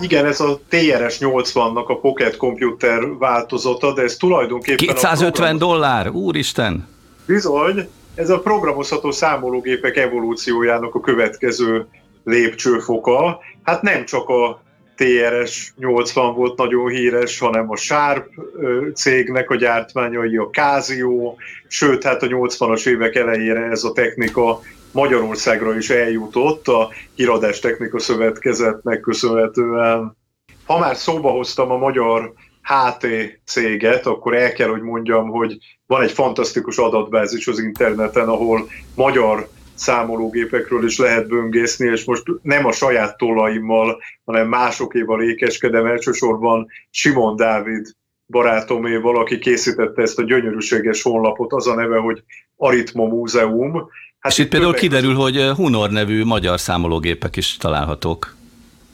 Igen, 0.00 0.26
ez 0.26 0.40
a 0.40 0.60
TRS-80-nak 0.70 1.86
a 1.86 1.98
Pocket 2.00 2.36
Computer 2.36 3.16
változata, 3.18 3.92
de 3.92 4.02
ez 4.02 4.16
tulajdonképpen... 4.16 4.86
250 4.86 5.32
program... 5.32 5.58
dollár, 5.58 6.10
úristen! 6.10 6.88
Bizony, 7.26 7.88
ez 8.14 8.30
a 8.30 8.40
programozható 8.40 9.10
számológépek 9.10 9.96
evolúciójának 9.96 10.94
a 10.94 11.00
következő 11.00 11.86
lépcsőfoka. 12.24 13.38
Hát 13.62 13.82
nem 13.82 14.04
csak 14.04 14.28
a 14.28 14.62
TRS 14.98 15.72
80 15.76 16.34
volt 16.34 16.56
nagyon 16.56 16.88
híres, 16.88 17.38
hanem 17.38 17.70
a 17.70 17.76
Sharp 17.76 18.26
cégnek 18.94 19.50
a 19.50 19.56
gyártmányai, 19.56 20.36
a 20.36 20.50
Casio, 20.50 21.34
sőt, 21.68 22.02
hát 22.02 22.22
a 22.22 22.26
80-as 22.26 22.86
évek 22.86 23.14
elejére 23.14 23.60
ez 23.60 23.84
a 23.84 23.92
technika 23.92 24.60
Magyarországra 24.92 25.76
is 25.76 25.90
eljutott 25.90 26.68
a 26.68 26.90
Híradás 27.14 27.58
Technika 27.58 27.98
Szövetkezetnek 27.98 29.00
köszönhetően. 29.00 30.16
Ha 30.66 30.78
már 30.78 30.96
szóba 30.96 31.30
hoztam 31.30 31.70
a 31.70 31.76
magyar 31.76 32.32
HT 32.62 33.06
céget, 33.44 34.06
akkor 34.06 34.34
el 34.34 34.52
kell, 34.52 34.68
hogy 34.68 34.82
mondjam, 34.82 35.28
hogy 35.28 35.58
van 35.86 36.02
egy 36.02 36.12
fantasztikus 36.12 36.76
adatbázis 36.76 37.46
az 37.46 37.58
interneten, 37.58 38.28
ahol 38.28 38.68
magyar 38.94 39.48
számológépekről 39.78 40.84
is 40.84 40.98
lehet 40.98 41.28
böngészni, 41.28 41.90
és 41.90 42.04
most 42.04 42.22
nem 42.42 42.66
a 42.66 42.72
saját 42.72 43.16
tollaimmal, 43.16 44.00
hanem 44.24 44.48
másokéval 44.48 45.22
ékeskedem, 45.22 45.86
elsősorban 45.86 46.66
Simon 46.90 47.36
Dávid 47.36 47.86
barátoméval, 48.26 49.20
aki 49.20 49.38
készítette 49.38 50.02
ezt 50.02 50.18
a 50.18 50.22
gyönyörűséges 50.22 51.02
honlapot, 51.02 51.52
az 51.52 51.66
a 51.66 51.74
neve, 51.74 51.98
hogy 51.98 52.22
Aritma 52.56 53.04
Múzeum. 53.04 53.88
Hát 54.18 54.32
és 54.32 54.38
itt 54.38 54.48
például 54.48 54.74
kiderül, 54.74 55.14
hogy 55.14 55.42
Hunor 55.56 55.90
nevű 55.90 56.24
magyar 56.24 56.60
számológépek 56.60 57.36
is 57.36 57.56
találhatók. 57.56 58.36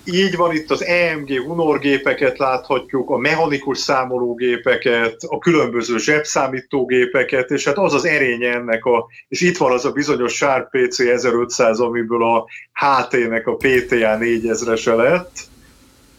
Így 0.05 0.37
van, 0.37 0.55
itt 0.55 0.71
az 0.71 0.85
EMG 0.85 1.41
Hunor 1.47 1.79
gépeket 1.79 2.39
láthatjuk, 2.39 3.11
a 3.11 3.17
mechanikus 3.17 3.79
számológépeket, 3.79 5.17
a 5.29 5.39
különböző 5.39 5.99
zsebszámítógépeket, 5.99 7.51
és 7.51 7.65
hát 7.65 7.79
az 7.79 7.95
az 7.95 8.05
erénye 8.05 8.53
ennek 8.53 8.85
a, 8.85 9.07
és 9.29 9.41
itt 9.41 9.57
van 9.57 9.73
az 9.73 9.85
a 9.85 9.93
bizonyos 9.93 10.33
Sharp 10.33 10.71
PC 10.71 10.99
1500, 10.99 11.81
amiből 11.81 12.23
a 12.25 12.47
HT-nek 12.73 13.47
a 13.47 13.55
PTA 13.55 14.19
4000-ese 14.21 14.97
lett, 14.97 15.33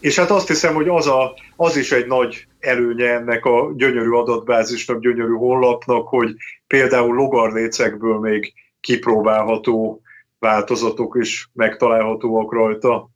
és 0.00 0.18
hát 0.18 0.30
azt 0.30 0.48
hiszem, 0.48 0.74
hogy 0.74 0.88
az, 0.88 1.06
a, 1.06 1.34
az 1.56 1.76
is 1.76 1.92
egy 1.92 2.06
nagy 2.06 2.46
előnye 2.58 3.12
ennek 3.12 3.44
a 3.44 3.72
gyönyörű 3.76 4.10
adatbázisnak, 4.10 5.00
gyönyörű 5.00 5.32
honlapnak, 5.32 6.08
hogy 6.08 6.34
például 6.66 7.14
logarlécekből 7.14 8.18
még 8.18 8.52
kipróbálható 8.80 10.00
változatok 10.38 11.16
is 11.20 11.50
megtalálhatóak 11.52 12.52
rajta. 12.52 13.10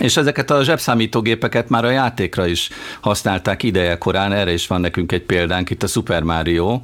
És 0.00 0.16
ezeket 0.16 0.50
a 0.50 0.64
zsebszámítógépeket 0.64 1.68
már 1.68 1.84
a 1.84 1.90
játékra 1.90 2.46
is 2.46 2.70
használták 3.00 3.62
ideje 3.62 3.98
korán, 3.98 4.32
erre 4.32 4.52
is 4.52 4.66
van 4.66 4.80
nekünk 4.80 5.12
egy 5.12 5.22
példánk, 5.22 5.70
itt 5.70 5.82
a 5.82 5.86
Super 5.86 6.22
Mario, 6.22 6.80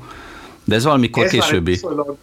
de 0.64 0.74
ez 0.74 0.84
valamikor 0.84 1.24
ez 1.24 1.30
későbbi. 1.30 1.70
Egy 1.70 1.76
viszonylag, 1.76 2.16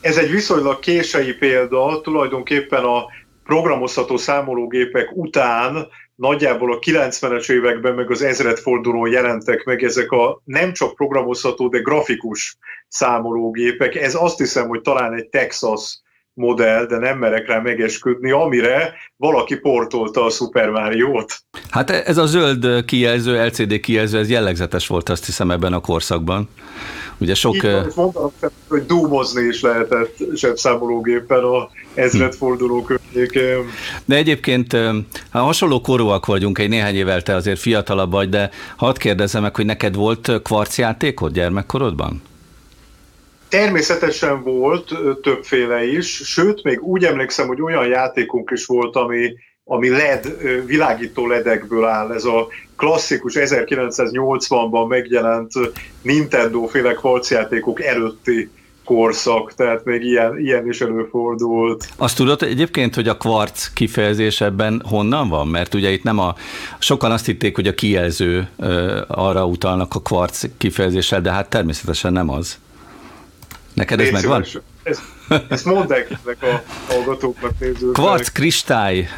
ez 0.00 0.16
egy 0.16 0.30
viszonylag 0.30 0.78
késői 0.78 1.32
példa, 1.32 2.00
tulajdonképpen 2.00 2.84
a 2.84 3.04
programozható 3.44 4.16
számológépek 4.16 5.10
után 5.12 5.86
nagyjából 6.14 6.72
a 6.72 6.78
90-es 6.78 7.50
években, 7.50 7.94
meg 7.94 8.10
az 8.10 8.22
ezredfordulón 8.22 9.10
jelentek 9.10 9.64
meg 9.64 9.82
ezek 9.82 10.10
a 10.10 10.40
nem 10.44 10.72
csak 10.72 10.94
programozható, 10.94 11.68
de 11.68 11.78
grafikus 11.78 12.56
számológépek. 12.88 13.94
Ez 13.94 14.14
azt 14.14 14.38
hiszem, 14.38 14.68
hogy 14.68 14.80
talán 14.80 15.14
egy 15.14 15.26
Texas 15.26 16.01
modell, 16.34 16.86
de 16.86 16.98
nem 16.98 17.18
merek 17.18 17.46
rá 17.46 17.60
megesküdni, 17.60 18.30
amire 18.30 18.94
valaki 19.16 19.56
portolta 19.56 20.24
a 20.24 20.30
Super 20.30 20.70
Mario-t. 20.70 21.44
Hát 21.70 21.90
ez 21.90 22.18
a 22.18 22.26
zöld 22.26 22.84
kijelző, 22.84 23.46
LCD 23.46 23.80
kijelző, 23.80 24.18
ez 24.18 24.30
jellegzetes 24.30 24.86
volt 24.86 25.08
azt 25.08 25.26
hiszem 25.26 25.50
ebben 25.50 25.72
a 25.72 25.80
korszakban. 25.80 26.48
Ugye 27.18 27.34
sok... 27.34 27.54
Itt 27.54 27.94
mondanom, 27.94 28.32
hogy 28.68 28.86
dúmozni 28.86 29.42
is 29.42 29.60
lehetett 29.60 30.16
zsebszámológéppen 30.34 31.42
a 31.42 31.68
ezredforduló 31.94 32.82
környékén. 32.82 33.64
De 34.04 34.16
egyébként 34.16 34.72
ha 35.30 35.38
hasonló 35.38 35.80
korúak 35.80 36.26
vagyunk, 36.26 36.58
egy 36.58 36.68
néhány 36.68 36.94
évvel 36.94 37.22
te 37.22 37.34
azért 37.34 37.60
fiatalabb 37.60 38.10
vagy, 38.10 38.28
de 38.28 38.50
hadd 38.76 38.98
kérdezem 38.98 39.42
meg, 39.42 39.56
hogy 39.56 39.66
neked 39.66 39.94
volt 39.94 40.42
kvarcjátékod 40.42 41.32
gyermekkorodban? 41.32 42.22
Természetesen 43.52 44.42
volt 44.42 44.94
többféle 45.22 45.84
is, 45.84 46.06
sőt, 46.24 46.62
még 46.62 46.82
úgy 46.82 47.04
emlékszem, 47.04 47.46
hogy 47.46 47.60
olyan 47.60 47.86
játékunk 47.86 48.50
is 48.50 48.66
volt, 48.66 48.96
ami, 48.96 49.34
ami 49.64 49.88
LED, 49.88 50.36
világító 50.66 51.26
ledekből 51.26 51.84
áll. 51.84 52.12
Ez 52.12 52.24
a 52.24 52.48
klasszikus 52.76 53.34
1980-ban 53.36 54.88
megjelent 54.88 55.52
Nintendo-féle 56.02 56.92
kvarcjátékok 56.92 57.82
előtti 57.82 58.50
korszak, 58.84 59.54
tehát 59.54 59.84
még 59.84 60.02
ilyen, 60.02 60.38
ilyen 60.38 60.68
is 60.68 60.80
előfordult. 60.80 61.88
Azt 61.96 62.16
tudod 62.16 62.42
egyébként, 62.42 62.94
hogy 62.94 63.08
a 63.08 63.16
kvarc 63.16 63.72
kifejezés 63.72 64.40
ebben 64.40 64.82
honnan 64.88 65.28
van? 65.28 65.48
Mert 65.48 65.74
ugye 65.74 65.90
itt 65.90 66.02
nem 66.02 66.18
a, 66.18 66.34
sokan 66.78 67.10
azt 67.10 67.26
hitték, 67.26 67.54
hogy 67.54 67.66
a 67.66 67.74
kijelző 67.74 68.48
arra 69.06 69.46
utalnak 69.46 69.94
a 69.94 70.00
kvarc 70.00 70.44
kifejezéssel, 70.58 71.20
de 71.20 71.30
hát 71.32 71.50
természetesen 71.50 72.12
nem 72.12 72.30
az. 72.30 72.58
Neked 73.74 74.00
ez 74.00 74.10
megvan? 74.10 74.44
Ezt, 74.82 75.02
ezt 75.48 75.64
mondták 75.64 76.10
ezek 76.22 76.42
a 76.42 76.62
hallgatóknak, 76.88 77.52
nézőknek. 77.58 77.92
Kvarc 77.92 78.28
kristály 78.28 79.08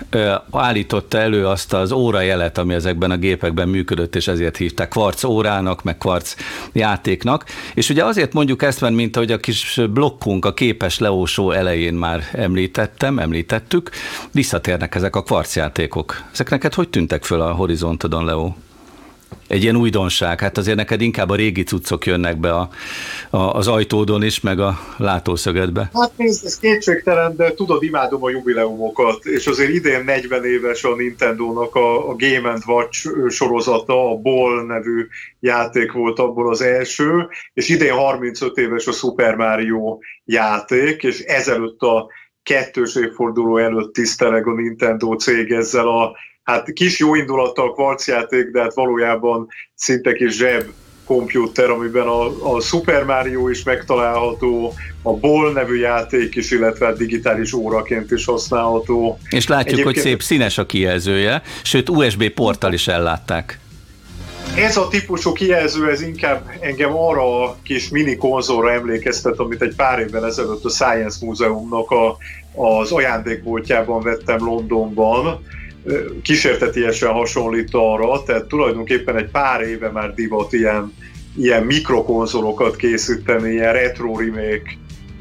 állította 0.50 1.18
elő 1.18 1.46
azt 1.46 1.72
az 1.72 1.92
órajelet, 1.92 2.58
ami 2.58 2.74
ezekben 2.74 3.10
a 3.10 3.16
gépekben 3.16 3.68
működött, 3.68 4.14
és 4.16 4.28
ezért 4.28 4.56
hívták 4.56 4.88
kvarc 4.88 5.24
órának, 5.24 5.82
meg 5.82 5.98
kvarc 5.98 6.34
játéknak. 6.72 7.44
És 7.74 7.88
ugye 7.88 8.04
azért 8.04 8.32
mondjuk 8.32 8.62
ezt, 8.62 8.80
mert 8.80 8.94
mint 8.94 9.16
ahogy 9.16 9.32
a 9.32 9.38
kis 9.38 9.80
blokkunk 9.90 10.44
a 10.44 10.54
képes 10.54 10.98
leósó 10.98 11.50
elején 11.50 11.94
már 11.94 12.28
említettem, 12.32 13.18
említettük, 13.18 13.90
visszatérnek 14.30 14.94
ezek 14.94 15.16
a 15.16 15.22
kvarc 15.22 15.56
játékok. 15.56 16.22
Ezek 16.32 16.50
neked 16.50 16.74
hogy 16.74 16.88
tűntek 16.88 17.24
föl 17.24 17.40
a 17.40 17.52
horizontodon, 17.52 18.24
Leó? 18.24 18.56
Egy 19.46 19.62
ilyen 19.62 19.76
újdonság. 19.76 20.40
Hát 20.40 20.58
azért 20.58 20.76
neked 20.76 21.00
inkább 21.00 21.30
a 21.30 21.34
régi 21.34 21.62
cuccok 21.62 22.06
jönnek 22.06 22.36
be 22.36 22.54
a, 22.54 22.68
a, 23.30 23.38
az 23.38 23.68
ajtódon 23.68 24.22
is, 24.22 24.40
meg 24.40 24.60
a 24.60 24.78
látószögedbe. 24.96 25.90
Hát 25.94 26.12
nézd, 26.16 26.44
ez 26.44 26.58
kétségtelen, 26.58 27.36
de 27.36 27.54
tudod, 27.54 27.82
imádom 27.82 28.24
a 28.24 28.30
jubileumokat, 28.30 29.24
és 29.24 29.46
azért 29.46 29.70
idén 29.70 30.04
40 30.04 30.44
éves 30.44 30.84
a 30.84 30.94
Nintendo-nak 30.94 31.74
a, 31.74 32.08
a 32.08 32.16
Game 32.16 32.58
Watch 32.66 33.08
sorozata, 33.28 34.10
a 34.10 34.16
Ball 34.16 34.64
nevű 34.66 35.06
játék 35.40 35.92
volt 35.92 36.18
abból 36.18 36.50
az 36.50 36.62
első, 36.62 37.28
és 37.54 37.68
idén 37.68 37.92
35 37.92 38.56
éves 38.56 38.86
a 38.86 38.92
Super 38.92 39.34
Mario 39.34 39.98
játék, 40.24 41.02
és 41.02 41.18
ezelőtt 41.18 41.80
a 41.80 42.06
kettős 42.42 42.96
évforduló 42.96 43.56
előtt 43.56 43.94
tiszteleg 43.94 44.46
a 44.46 44.52
Nintendo 44.52 45.14
cég 45.16 45.50
ezzel 45.50 45.88
a 45.88 46.16
hát 46.44 46.72
kis 46.72 46.98
jó 46.98 47.14
indulattal 47.14 47.72
kvarcjáték, 47.72 48.50
de 48.50 48.60
hát 48.60 48.74
valójában 48.74 49.48
szinte 49.74 50.12
kis 50.12 50.36
zseb 50.36 50.64
komputer, 51.04 51.70
amiben 51.70 52.06
a, 52.06 52.54
a 52.54 52.60
Super 52.60 53.04
Mario 53.04 53.48
is 53.48 53.62
megtalálható, 53.62 54.74
a 55.02 55.12
Ball 55.12 55.52
nevű 55.52 55.78
játék 55.78 56.34
is, 56.34 56.50
illetve 56.50 56.86
a 56.86 56.92
digitális 56.92 57.52
óraként 57.52 58.10
is 58.10 58.24
használható. 58.24 59.18
És 59.28 59.46
látjuk, 59.46 59.72
Egyébként... 59.72 59.94
hogy 59.94 60.04
szép 60.04 60.22
színes 60.22 60.58
a 60.58 60.66
kijelzője, 60.66 61.42
sőt 61.62 61.88
USB 61.88 62.28
porttal 62.28 62.72
is 62.72 62.88
ellátták. 62.88 63.58
Ez 64.56 64.76
a 64.76 64.88
típusú 64.88 65.32
kijelző, 65.32 65.90
ez 65.90 66.02
inkább 66.02 66.50
engem 66.60 66.96
arra 66.96 67.44
a 67.44 67.56
kis 67.62 67.88
mini 67.88 68.16
konzolra 68.16 68.72
emlékeztet, 68.72 69.38
amit 69.38 69.62
egy 69.62 69.74
pár 69.74 69.98
évvel 69.98 70.26
ezelőtt 70.26 70.64
a 70.64 70.68
Science 70.68 71.26
Múzeumnak 71.26 71.90
a, 71.90 72.16
az 72.54 72.92
ajándékboltjában 72.92 74.02
vettem 74.02 74.44
Londonban, 74.44 75.44
kísértetiesen 76.22 77.12
hasonlít 77.12 77.68
arra, 77.72 78.22
tehát 78.22 78.44
tulajdonképpen 78.44 79.16
egy 79.16 79.30
pár 79.30 79.60
éve 79.60 79.90
már 79.90 80.14
divat 80.14 80.52
ilyen, 80.52 80.94
ilyen 81.36 81.62
mikrokonzolokat 81.62 82.76
készíteni, 82.76 83.50
ilyen 83.50 83.72
retro 83.72 84.18
remake 84.18 84.76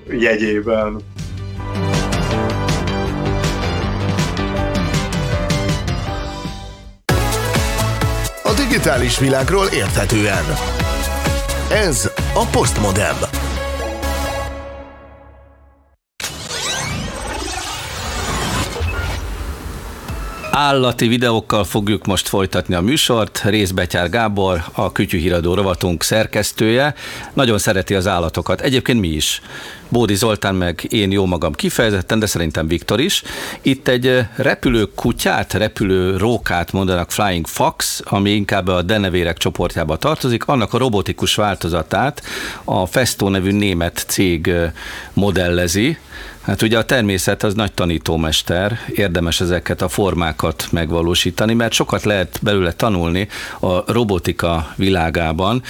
jegyében. 0.10 1.02
A 8.43 8.54
digitális 8.56 9.19
világról 9.19 9.65
érthetően. 9.65 10.43
Ez 11.71 12.12
a 12.34 12.45
Postmodem. 12.52 13.15
Állati 20.56 21.08
videókkal 21.08 21.63
fogjuk 21.63 22.06
most 22.06 22.28
folytatni 22.28 22.76
a 22.76 22.82
műsort. 22.82 23.42
Részbetyár 23.44 24.10
Gábor, 24.10 24.63
a 24.72 24.92
Kütyűhíradó 24.92 25.54
rovatunk 25.54 26.04
szerkesztője. 26.04 26.94
Nagyon 27.34 27.58
szereti 27.58 27.94
az 27.94 28.08
állatokat. 28.08 28.62
Egyébként 28.62 29.00
mi 29.00 29.08
is. 29.08 29.42
Bódi 29.89 30.15
Zoltán 30.15 30.56
meg 30.56 30.88
én 30.89 31.12
jó 31.12 31.26
magam 31.26 31.54
kifejezetten, 31.54 32.19
de 32.19 32.26
szerintem 32.26 32.67
Viktor 32.67 33.00
is. 33.00 33.24
Itt 33.62 33.88
egy 33.88 34.26
repülő 34.36 34.86
kutyát, 34.96 35.54
repülő 35.54 36.17
rókát 36.17 36.72
mondanak 36.72 37.12
Flying 37.12 37.48
Fox, 37.48 38.02
ami 38.04 38.30
inkább 38.30 38.67
a 38.67 38.82
denevérek 38.82 39.38
csoportjába 39.38 39.98
tartozik. 39.98 40.46
Annak 40.46 40.74
a 40.74 40.78
robotikus 40.78 41.36
változatát 41.36 42.22
a 42.63 42.86
Festo 42.86 43.30
nevű 43.30 43.52
német 43.52 44.06
cég 44.08 44.52
modellezi, 45.13 45.98
Hát 46.43 46.62
ugye 46.62 46.78
a 46.78 46.86
természet 46.86 47.43
az 47.43 47.54
nagy 47.54 47.72
tanítómester, 47.72 48.80
érdemes 48.96 49.41
ezeket 49.41 49.82
a 49.82 49.88
formákat 49.88 50.67
megvalósítani, 50.72 51.54
mert 51.54 51.74
sokat 51.74 52.04
lehet 52.04 52.39
belőle 52.41 52.72
tanulni 52.72 53.28
a 53.60 53.91
robotika 53.91 54.74
világában. 54.76 55.63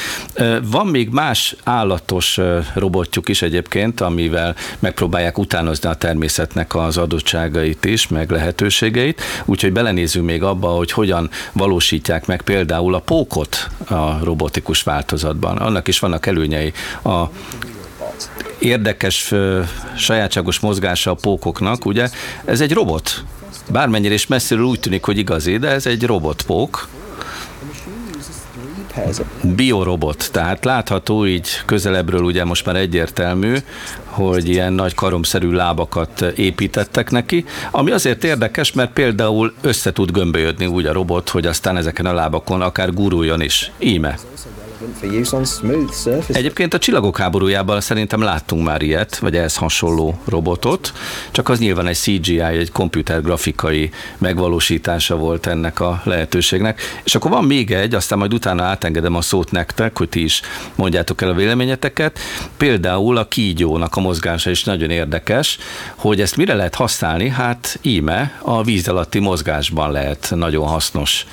Van 0.64 0.88
még 0.88 1.10
más 1.10 1.56
állatos 1.64 2.40
robotjuk 2.74 3.30
is 3.30 3.42
egyébként, 3.42 4.02
amivel 4.14 4.56
megpróbálják 4.80 5.38
utánozni 5.38 5.90
a 5.90 5.94
természetnek 5.94 6.76
az 6.76 6.98
adottságait 6.98 7.86
is, 7.86 8.08
meg 8.08 8.32
lehetőségeit, 8.32 9.22
úgyhogy 9.46 9.72
belenézünk 9.72 10.26
még 10.26 10.44
abba, 10.44 10.68
hogy 10.68 10.92
hogyan 10.92 11.30
valósítják 11.52 12.26
meg 12.26 12.42
például 12.42 12.94
a 12.94 13.00
pókot 13.00 13.68
a 13.88 14.24
robotikus 14.24 14.84
változatban. 14.84 15.58
Annak 15.58 15.88
is 15.88 16.00
vannak 16.00 16.26
előnyei 16.26 16.74
a 17.04 17.24
érdekes, 18.60 19.34
sajátságos 19.98 20.60
mozgása 20.60 21.12
a 21.12 21.14
pókoknak, 21.14 21.86
ugye, 21.86 22.10
ez 22.46 22.62
egy 22.62 22.74
robot. 22.74 23.24
Bármennyire 23.72 24.14
is 24.14 24.28
messziről 24.28 24.64
úgy 24.64 24.80
tűnik, 24.80 25.04
hogy 25.04 25.18
igazi, 25.18 25.58
de 25.58 25.70
ez 25.70 25.86
egy 25.86 26.04
robotpók. 26.04 26.88
Biorobot, 29.42 30.30
tehát 30.32 30.66
látható 30.66 31.26
így 31.26 31.50
közelebbről 31.66 32.22
ugye 32.22 32.44
most 32.46 32.66
már 32.66 32.76
egyértelmű, 32.76 33.58
hogy 34.14 34.50
ilyen 34.50 34.74
nagy 34.74 34.94
karomszerű 34.94 35.52
lábakat 35.52 36.22
építettek 36.22 37.12
neki, 37.12 37.46
ami 37.72 37.92
azért 37.92 38.24
érdekes, 38.24 38.74
mert 38.74 38.94
például 38.94 39.54
össze 39.62 39.92
tud 39.92 40.12
gömbölyödni 40.12 40.66
úgy 40.66 40.86
a 40.86 40.94
robot, 40.94 41.30
hogy 41.30 41.46
aztán 41.46 41.78
ezeken 41.78 42.06
a 42.06 42.14
lábakon 42.14 42.62
akár 42.62 42.94
guruljon 42.94 43.42
is. 43.42 43.72
Íme. 43.80 44.18
Egyébként 46.28 46.74
a 46.74 46.78
csillagok 46.78 47.18
háborújában 47.18 47.82
szerintem 47.82 48.22
láttunk 48.22 48.64
már 48.64 48.82
ilyet, 48.82 49.18
vagy 49.18 49.36
ehhez 49.36 49.56
hasonló 49.56 50.20
robotot, 50.26 50.94
csak 51.32 51.50
az 51.50 51.60
nyilván 51.60 51.88
egy 51.88 51.96
CGI, 51.96 52.40
egy 52.40 52.72
grafikai 53.22 53.90
megvalósítása 54.18 55.16
volt 55.16 55.46
ennek 55.46 55.80
a 55.80 56.02
lehetőségnek. 56.04 56.82
És 57.04 57.16
akkor 57.16 57.32
van 57.32 57.44
még 57.44 57.72
egy, 57.72 57.96
aztán 57.96 58.18
majd 58.18 58.34
utána 58.34 58.64
átengedem 58.64 59.16
a 59.16 59.22
szót 59.22 59.52
nektek, 59.52 59.98
hogy 59.98 60.10
ti 60.10 60.24
is 60.24 60.42
mondjátok 60.76 61.22
el 61.22 61.30
a 61.30 61.34
véleményeteket. 61.34 62.20
Például 62.58 63.18
a 63.18 63.28
kígyónak 63.28 63.96
a 63.96 64.02
mozgása 64.02 64.50
is 64.50 64.64
nagyon 64.64 64.90
érdekes, 64.90 65.58
hogy 65.96 66.22
ezt 66.22 66.38
mire 66.38 66.54
lehet 66.54 66.76
használni? 66.76 67.30
Hát 67.30 67.80
íme 67.82 68.40
a 68.42 68.64
víz 68.64 68.88
alatti 68.88 69.20
mozgásban 69.20 69.92
lehet 69.92 70.32
nagyon 70.36 70.68
hasznos 70.68 71.26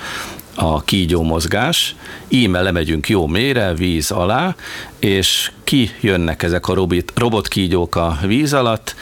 a 0.55 0.83
kígyó 0.83 1.23
mozgás, 1.23 1.97
íme 2.29 2.61
lemegyünk 2.61 3.09
jó 3.09 3.27
mélyre, 3.27 3.75
víz 3.75 4.11
alá, 4.11 4.55
és 4.99 5.53
ki 5.65 5.91
jönnek 6.01 6.43
ezek 6.43 6.69
a 6.69 6.75
robot, 6.75 7.13
robotkígyók 7.15 7.97
a 7.97 8.19
víz 8.27 8.53
alatt, 8.53 8.95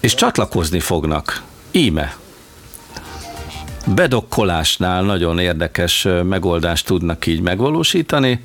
és 0.00 0.14
csatlakozni 0.14 0.80
fognak. 0.80 1.42
Íme. 1.70 2.16
Bedokkolásnál 3.94 5.02
nagyon 5.02 5.38
érdekes 5.38 6.06
megoldást 6.22 6.86
tudnak 6.86 7.26
így 7.26 7.40
megvalósítani. 7.40 8.44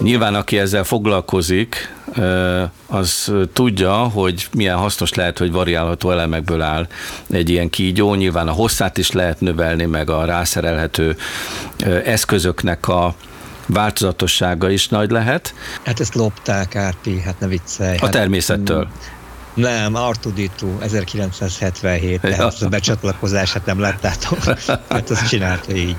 Nyilván, 0.00 0.34
aki 0.34 0.58
ezzel 0.58 0.84
foglalkozik, 0.84 1.96
az 2.86 3.32
tudja, 3.52 3.94
hogy 3.94 4.48
milyen 4.52 4.76
hasznos 4.76 5.14
lehet, 5.14 5.38
hogy 5.38 5.52
variálható 5.52 6.10
elemekből 6.10 6.62
áll 6.62 6.86
egy 7.30 7.48
ilyen 7.48 7.70
kígyó. 7.70 8.14
Nyilván 8.14 8.48
a 8.48 8.52
hosszát 8.52 8.98
is 8.98 9.12
lehet 9.12 9.40
növelni, 9.40 9.84
meg 9.84 10.10
a 10.10 10.24
rászerelhető 10.24 11.16
eszközöknek 12.04 12.88
a 12.88 13.14
változatossága 13.66 14.70
is 14.70 14.88
nagy 14.88 15.10
lehet. 15.10 15.54
Hát 15.84 16.00
ezt 16.00 16.14
lopták, 16.14 16.76
Árpi, 16.76 17.20
hát 17.20 17.40
ne 17.40 17.46
viccelj. 17.46 17.96
A 17.96 18.00
hát, 18.00 18.10
természettől. 18.10 18.88
Nem, 19.54 19.94
Artuditu 19.94 20.78
1977, 20.80 22.20
tehát 22.20 22.58
ja. 22.60 22.66
a 22.66 22.68
becsatlakozását 22.68 23.66
nem 23.66 23.80
láttátok. 23.80 24.38
Hát 24.88 25.10
azt 25.10 25.28
csinálta 25.28 25.72
így. 25.72 25.96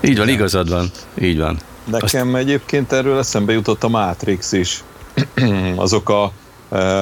Így 0.00 0.18
van, 0.18 0.28
igazad 0.28 0.70
van. 0.70 0.90
Így 1.20 1.38
van. 1.38 1.58
Nekem 1.84 2.28
Azt... 2.28 2.40
egyébként 2.40 2.92
erről 2.92 3.18
eszembe 3.18 3.52
jutott 3.52 3.84
a 3.84 3.88
Matrix 3.88 4.52
is. 4.52 4.82
Azok 5.76 6.08
a 6.08 6.32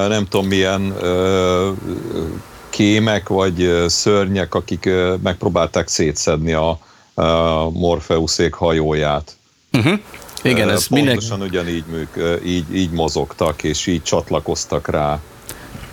nem 0.09 0.27
tudom 0.29 0.47
milyen 0.47 0.95
kémek 2.71 3.29
vagy 3.29 3.85
szörnyek, 3.87 4.55
akik 4.55 4.89
megpróbálták 5.23 5.89
szétszedni 5.89 6.53
a 6.53 6.79
Morpheuszék 7.73 8.55
hajóját. 8.55 9.37
Uh-huh. 9.73 9.99
Igen, 10.43 10.69
ez 10.71 10.87
Pontosan 10.87 11.39
mindenki... 11.39 11.43
ugyanígy, 11.43 11.85
műk, 11.87 12.41
így, 12.45 12.77
így 12.77 12.91
mozogtak, 12.91 13.63
és 13.63 13.87
így 13.87 14.03
csatlakoztak 14.03 14.89
rá. 14.89 15.21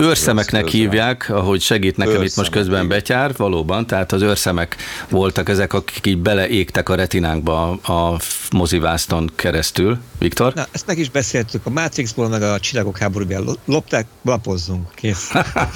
Őrszemeknek 0.02 0.68
hívják, 0.68 1.30
ahogy 1.30 1.62
segít 1.62 1.97
nekem 1.97 2.12
őrszemek, 2.12 2.30
itt 2.30 2.36
most 2.36 2.52
közben 2.52 2.86
igen. 2.86 2.88
betyár, 2.88 3.34
valóban, 3.38 3.88
tehát 3.88 4.12
az 4.12 4.22
őrszemek 4.22 4.76
voltak 5.10 5.50
ezek, 5.50 5.74
akik 5.74 6.06
így 6.06 6.18
beleégtek 6.18 6.89
a 6.89 6.95
retinánkba 6.95 7.70
a 7.70 8.20
mozivászton 8.52 9.32
keresztül. 9.36 9.97
Viktor? 10.20 10.54
Na, 10.54 10.68
ezt 10.72 10.86
meg 10.86 10.97
is 10.97 11.10
beszéltük, 11.10 11.66
a 11.66 11.70
Matrixból, 11.70 12.28
meg 12.28 12.41
a 12.41 12.60
Csillagok 12.60 12.97
háborúból 12.97 13.58
lopták, 13.66 14.08
lapozzunk, 14.22 14.88
kész. 14.95 15.32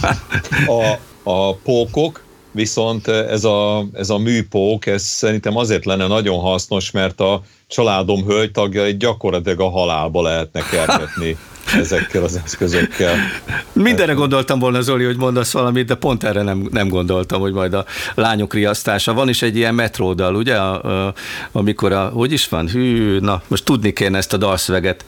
a, 0.68 1.00
a 1.24 1.56
pókok, 1.56 2.24
viszont 2.52 3.08
ez 3.08 3.44
a, 3.44 3.86
ez 3.94 4.10
a 4.10 4.18
műpók, 4.18 4.86
ez 4.86 5.04
szerintem 5.04 5.58
azért 5.58 5.86
lenne 5.86 6.08
nagyon 6.08 6.40
hasznos, 6.40 6.92
mert 6.92 7.20
a 7.20 7.42
családom 7.68 8.26
hölgytagjait 8.26 8.98
gyakorlatilag 8.98 9.60
a 9.60 9.70
halálba 9.70 10.22
lehetne 10.22 10.62
kergetni 10.62 11.38
ezekkel 11.66 12.24
az 12.24 12.39
eszközökkel. 12.45 13.16
Mindenre 13.74 14.14
gondoltam 14.14 14.59
volna, 14.59 14.82
Zoli, 14.82 15.03
hogy 15.03 15.18
mondasz 15.18 15.51
valamit, 15.51 15.86
de 15.86 15.95
pont 15.95 16.24
erre 16.24 16.41
nem, 16.41 16.68
nem 16.72 16.88
gondoltam, 16.88 17.41
hogy 17.41 17.53
majd 17.53 17.74
a 17.74 17.86
lányok 18.16 18.53
riasztása. 18.53 19.14
Van 19.14 19.30
is 19.30 19.41
egy 19.41 19.55
ilyen 19.55 19.76
metródal, 19.76 20.36
ugye, 20.36 20.55
a, 20.55 21.05
a, 21.05 21.14
amikor 21.51 21.91
a, 21.91 22.07
hogy 22.07 22.32
is 22.32 22.47
van? 22.47 22.70
Hű, 22.70 23.20
na, 23.20 23.41
most 23.47 23.66
tudni 23.66 23.93
kéne 23.93 24.18
ezt 24.18 24.34
a 24.34 24.38
dalszöveget. 24.38 25.05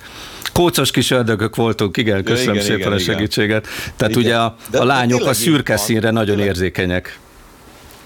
Kócos 0.54 0.92
kis 0.92 1.12
ördögök 1.12 1.56
voltunk, 1.56 1.98
igen, 1.98 2.24
köszönöm 2.24 2.54
igen, 2.54 2.66
szépen 2.66 2.80
igen, 2.80 2.92
a 2.92 2.98
segítséget. 2.98 3.68
Igen. 3.68 3.94
Tehát 3.96 4.16
igen. 4.16 4.24
ugye 4.24 4.38
a, 4.38 4.56
a 4.74 4.84
lányok 4.84 5.26
a 5.26 5.34
szürke 5.34 5.78
színre 5.78 6.12
nagyon 6.12 6.36
tényleg. 6.36 6.48
érzékenyek. 6.48 7.20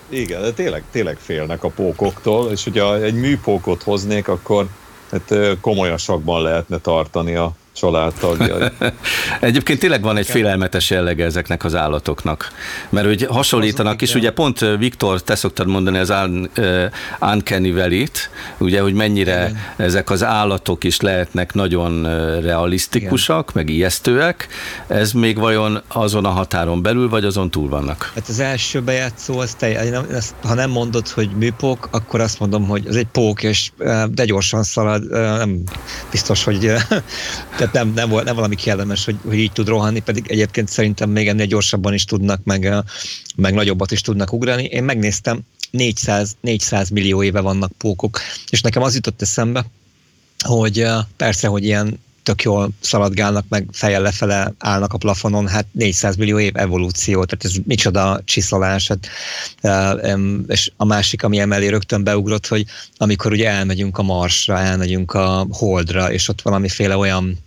Igen, 0.10 0.42
de 0.42 0.52
tényleg, 0.52 0.84
tényleg 0.92 1.18
félnek 1.22 1.64
a 1.64 1.70
pókoktól, 1.70 2.52
és 2.52 2.64
hogyha 2.64 3.02
egy 3.02 3.14
műpókot 3.14 3.84
hoznék, 3.84 4.28
akkor 4.28 4.68
hát 5.12 5.34
komolyasakban 5.62 6.42
lehetne 6.42 6.78
tartani 6.78 7.36
a 7.36 7.52
családtagjai. 7.74 8.68
Egyébként 9.40 9.80
tényleg 9.80 10.02
van 10.02 10.18
egy 10.18 10.28
félelmetes 10.28 10.90
jellege 10.90 11.26
ezeknek 11.26 11.64
az 11.64 11.76
állatoknak, 11.76 12.52
mert 12.90 13.08
hogy 13.08 13.26
hasonlítanak 13.30 14.02
is, 14.02 14.16
ugye 14.16 14.32
pont 14.32 14.60
Viktor, 14.78 15.22
te 15.22 15.36
szoktad 15.36 15.68
mondani 15.68 15.98
az 15.98 16.14
Uncanny 17.22 17.74
Valley-t, 17.74 18.30
ugye, 18.58 18.82
hogy 18.82 18.94
mennyire 18.94 19.50
Igen. 19.50 19.58
ezek 19.78 20.10
az 20.10 20.24
állatok 20.24 20.84
is 20.84 21.02
lehetnek 21.02 21.54
nagyon 21.54 22.02
realisztikusak, 22.42 23.50
Igen. 23.50 23.64
meg 23.66 23.76
ijesztőek, 23.76 24.48
ez 24.88 25.12
még 25.12 25.38
vajon 25.38 25.82
azon 25.88 26.26
a 26.26 26.30
határon 26.30 26.82
belül, 26.82 27.10
vagy 27.10 27.26
azon 27.26 27.52
túl 27.52 27.70
vannak? 27.70 28.12
Hát 28.16 28.28
az 28.28 28.40
első 28.40 28.82
bejátszó, 28.82 29.40
az 29.40 29.54
te, 29.54 30.02
ha 30.44 30.54
nem 30.54 30.70
mondod, 30.70 31.08
hogy 31.08 31.30
műpók, 31.38 31.88
akkor 31.92 32.22
azt 32.22 32.40
mondom, 32.40 32.68
hogy 32.68 32.88
az 32.88 32.96
egy 32.96 33.08
pók, 33.12 33.44
és 33.44 33.72
de 34.10 34.26
gyorsan 34.26 34.64
szalad, 34.64 35.10
nem 35.10 35.64
biztos, 36.12 36.44
hogy 36.44 36.74
tehát 37.60 37.74
nem, 37.74 37.94
nem, 37.94 38.24
nem 38.24 38.36
valami 38.36 38.56
kellemes, 38.56 39.06
hogy, 39.06 39.16
hogy 39.26 39.38
így 39.38 39.52
tud 39.52 39.68
rohanni, 39.68 40.00
pedig 40.00 40.26
egyébként 40.28 40.70
szerintem 40.70 41.10
még 41.10 41.28
ennél 41.28 41.46
gyorsabban 41.46 41.94
is 41.94 42.06
tudnak, 42.06 42.44
meg, 42.44 42.74
meg 43.36 43.54
nagyobbat 43.54 43.92
is 43.92 44.02
tudnak 44.02 44.34
ugrani. 44.34 44.64
Én 44.64 44.84
megnéztem, 44.84 45.40
400, 45.72 46.36
400 46.42 46.90
millió 46.90 47.24
éve 47.24 47.40
vannak 47.40 47.72
pókok, 47.78 48.20
és 48.50 48.62
nekem 48.62 48.82
az 48.82 48.96
jutott 48.96 49.22
eszembe, 49.22 49.66
hogy 50.46 50.86
persze, 51.18 51.48
hogy 51.48 51.64
ilyen 51.64 52.00
tök 52.24 52.44
jól 52.44 52.70
szaladgálnak, 52.80 53.46
meg 53.50 53.68
fejjel 53.72 54.02
lefele 54.02 54.54
állnak 54.58 54.94
a 54.94 54.98
plafonon, 54.98 55.48
hát 55.48 55.66
400 55.72 56.16
millió 56.16 56.40
év 56.40 56.56
evolúció, 56.56 57.26
tehát 57.26 57.46
ez 57.46 57.54
micsoda 57.66 58.22
csiszolás. 58.26 58.88
Hát, 58.88 59.08
és 60.48 60.72
a 60.78 60.86
másik, 60.86 61.24
ami 61.24 61.40
emellé 61.40 61.68
rögtön 61.68 62.04
beugrott, 62.04 62.48
hogy 62.48 62.66
amikor 62.98 63.32
ugye 63.32 63.50
elmegyünk 63.50 63.98
a 63.98 64.04
Marsra, 64.04 64.60
elmegyünk 64.60 65.14
a 65.14 65.48
Holdra, 65.52 66.12
és 66.12 66.28
ott 66.28 66.42
valamiféle 66.42 66.98
olyan 66.98 67.38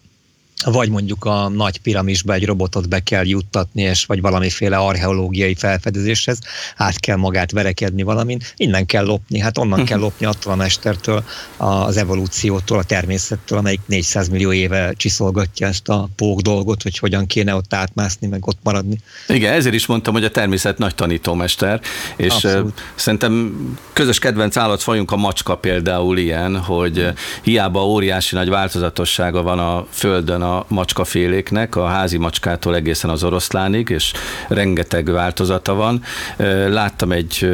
vagy 0.64 0.88
mondjuk 0.88 1.24
a 1.24 1.48
nagy 1.48 1.78
piramisba 1.78 2.32
egy 2.32 2.46
robotot 2.46 2.88
be 2.88 3.00
kell 3.00 3.26
juttatni, 3.26 3.82
és 3.82 4.04
vagy 4.04 4.20
valamiféle 4.20 4.76
archeológiai 4.76 5.54
felfedezéshez 5.54 6.38
át 6.76 7.00
kell 7.00 7.16
magát 7.16 7.50
verekedni 7.50 8.02
valamin, 8.02 8.40
innen 8.56 8.86
kell 8.86 9.04
lopni, 9.04 9.38
hát 9.38 9.58
onnan 9.58 9.84
kell 9.84 9.98
lopni 9.98 10.26
attól 10.26 10.52
a 10.52 10.56
mestertől, 10.56 11.24
az 11.56 11.96
evolúciótól, 11.96 12.78
a 12.78 12.82
természettől, 12.82 13.58
amelyik 13.58 13.80
400 13.86 14.28
millió 14.28 14.52
éve 14.52 14.92
csiszolgatja 14.96 15.66
ezt 15.66 15.88
a 15.88 16.08
pók 16.16 16.40
dolgot, 16.40 16.82
hogy 16.82 16.98
hogyan 16.98 17.26
kéne 17.26 17.54
ott 17.54 17.74
átmászni, 17.74 18.26
meg 18.26 18.46
ott 18.46 18.58
maradni. 18.62 19.00
Igen, 19.28 19.52
ezért 19.52 19.74
is 19.74 19.86
mondtam, 19.86 20.12
hogy 20.14 20.24
a 20.24 20.30
természet 20.30 20.78
nagy 20.78 20.94
tanítómester, 20.94 21.80
és 22.16 22.32
Abszolút. 22.32 22.82
szerintem 22.94 23.54
közös 23.92 24.18
kedvenc 24.18 24.56
állatfajunk 24.56 25.10
a 25.10 25.16
macska 25.16 25.56
például 25.56 26.18
ilyen, 26.18 26.56
hogy 26.58 27.12
hiába 27.42 27.86
óriási 27.86 28.34
nagy 28.34 28.48
változatossága 28.48 29.42
van 29.42 29.58
a 29.58 29.86
Földön 29.90 30.42
a 30.42 30.51
a 30.56 30.64
macskaféléknek, 30.68 31.76
a 31.76 31.86
házi 31.86 32.16
macskától 32.16 32.74
egészen 32.74 33.10
az 33.10 33.24
oroszlánig, 33.24 33.88
és 33.88 34.12
rengeteg 34.48 35.10
változata 35.10 35.74
van. 35.74 36.02
Láttam 36.68 37.12
egy 37.12 37.48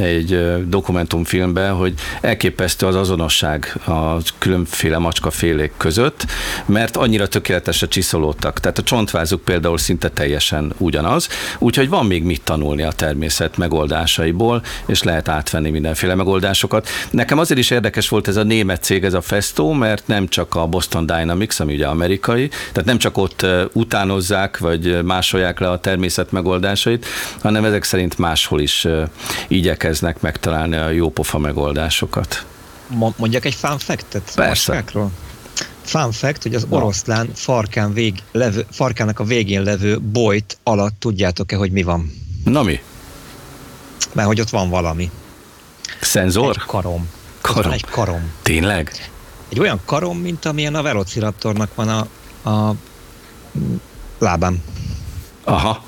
egy 0.00 0.68
dokumentumfilmben, 0.68 1.74
hogy 1.74 1.94
elképesztő 2.20 2.86
az 2.86 2.94
azonosság 2.94 3.74
a 3.86 4.16
különféle 4.38 4.98
macskafélék 4.98 5.72
között, 5.76 6.26
mert 6.66 6.96
annyira 6.96 7.28
tökéletesre 7.28 7.86
csiszolódtak. 7.86 8.60
Tehát 8.60 8.78
a 8.78 8.82
csontvázuk 8.82 9.40
például 9.40 9.78
szinte 9.78 10.08
teljesen 10.08 10.72
ugyanaz, 10.76 11.28
úgyhogy 11.58 11.88
van 11.88 12.06
még 12.06 12.22
mit 12.22 12.42
tanulni 12.42 12.82
a 12.82 12.92
természet 12.92 13.56
megoldásaiból, 13.56 14.62
és 14.86 15.02
lehet 15.02 15.28
átvenni 15.28 15.70
mindenféle 15.70 16.14
megoldásokat. 16.14 16.88
Nekem 17.10 17.38
azért 17.38 17.60
is 17.60 17.70
érdekes 17.70 18.08
volt 18.08 18.28
ez 18.28 18.36
a 18.36 18.42
német 18.42 18.82
cég, 18.82 19.04
ez 19.04 19.14
a 19.14 19.20
Festo, 19.20 19.72
mert 19.72 20.06
nem 20.06 20.28
csak 20.28 20.54
a 20.54 20.66
Boston 20.66 21.06
Dynamics, 21.06 21.60
ami 21.60 21.74
ugye 21.74 21.86
amerikai, 21.86 22.17
tehát 22.20 22.84
nem 22.84 22.98
csak 22.98 23.16
ott 23.16 23.46
utánozzák, 23.72 24.58
vagy 24.58 25.04
másolják 25.04 25.58
le 25.58 25.70
a 25.70 25.80
természet 25.80 26.32
megoldásait, 26.32 27.06
hanem 27.40 27.64
ezek 27.64 27.84
szerint 27.84 28.18
máshol 28.18 28.60
is 28.60 28.86
igyekeznek 29.48 30.20
megtalálni 30.20 30.76
a 30.76 30.90
jópofa 30.90 31.38
megoldásokat. 31.38 32.46
Mondjak 33.16 33.44
egy 33.44 33.54
fun 33.54 33.78
fact-et? 33.78 34.32
Persze. 34.34 34.84
Fun 35.82 36.12
fact, 36.12 36.42
hogy 36.42 36.54
az 36.54 36.66
oroszlán 36.68 37.30
farkán 37.34 37.92
vég, 37.92 38.22
levő, 38.32 38.66
farkának 38.70 39.20
a 39.20 39.24
végén 39.24 39.62
levő 39.62 39.98
bolyt 40.00 40.58
alatt 40.62 40.94
tudjátok-e, 40.98 41.56
hogy 41.56 41.70
mi 41.70 41.82
van? 41.82 42.12
Na 42.44 42.62
mi? 42.62 42.80
Mert 44.12 44.28
hogy 44.28 44.40
ott 44.40 44.50
van 44.50 44.68
valami. 44.68 45.10
Szenzor? 46.00 46.48
Egy 46.48 46.62
karom. 46.66 47.08
Karom? 47.40 47.72
egy 47.72 47.84
karom. 47.84 48.32
Tényleg? 48.42 49.10
Egy 49.48 49.60
olyan 49.60 49.80
karom, 49.84 50.18
mint 50.18 50.44
amilyen 50.44 50.74
a 50.74 50.82
Velociraptornak 50.82 51.74
van 51.74 51.88
a, 51.88 52.06
a 52.50 52.74
lábán. 54.18 54.62
Aha. 55.44 55.84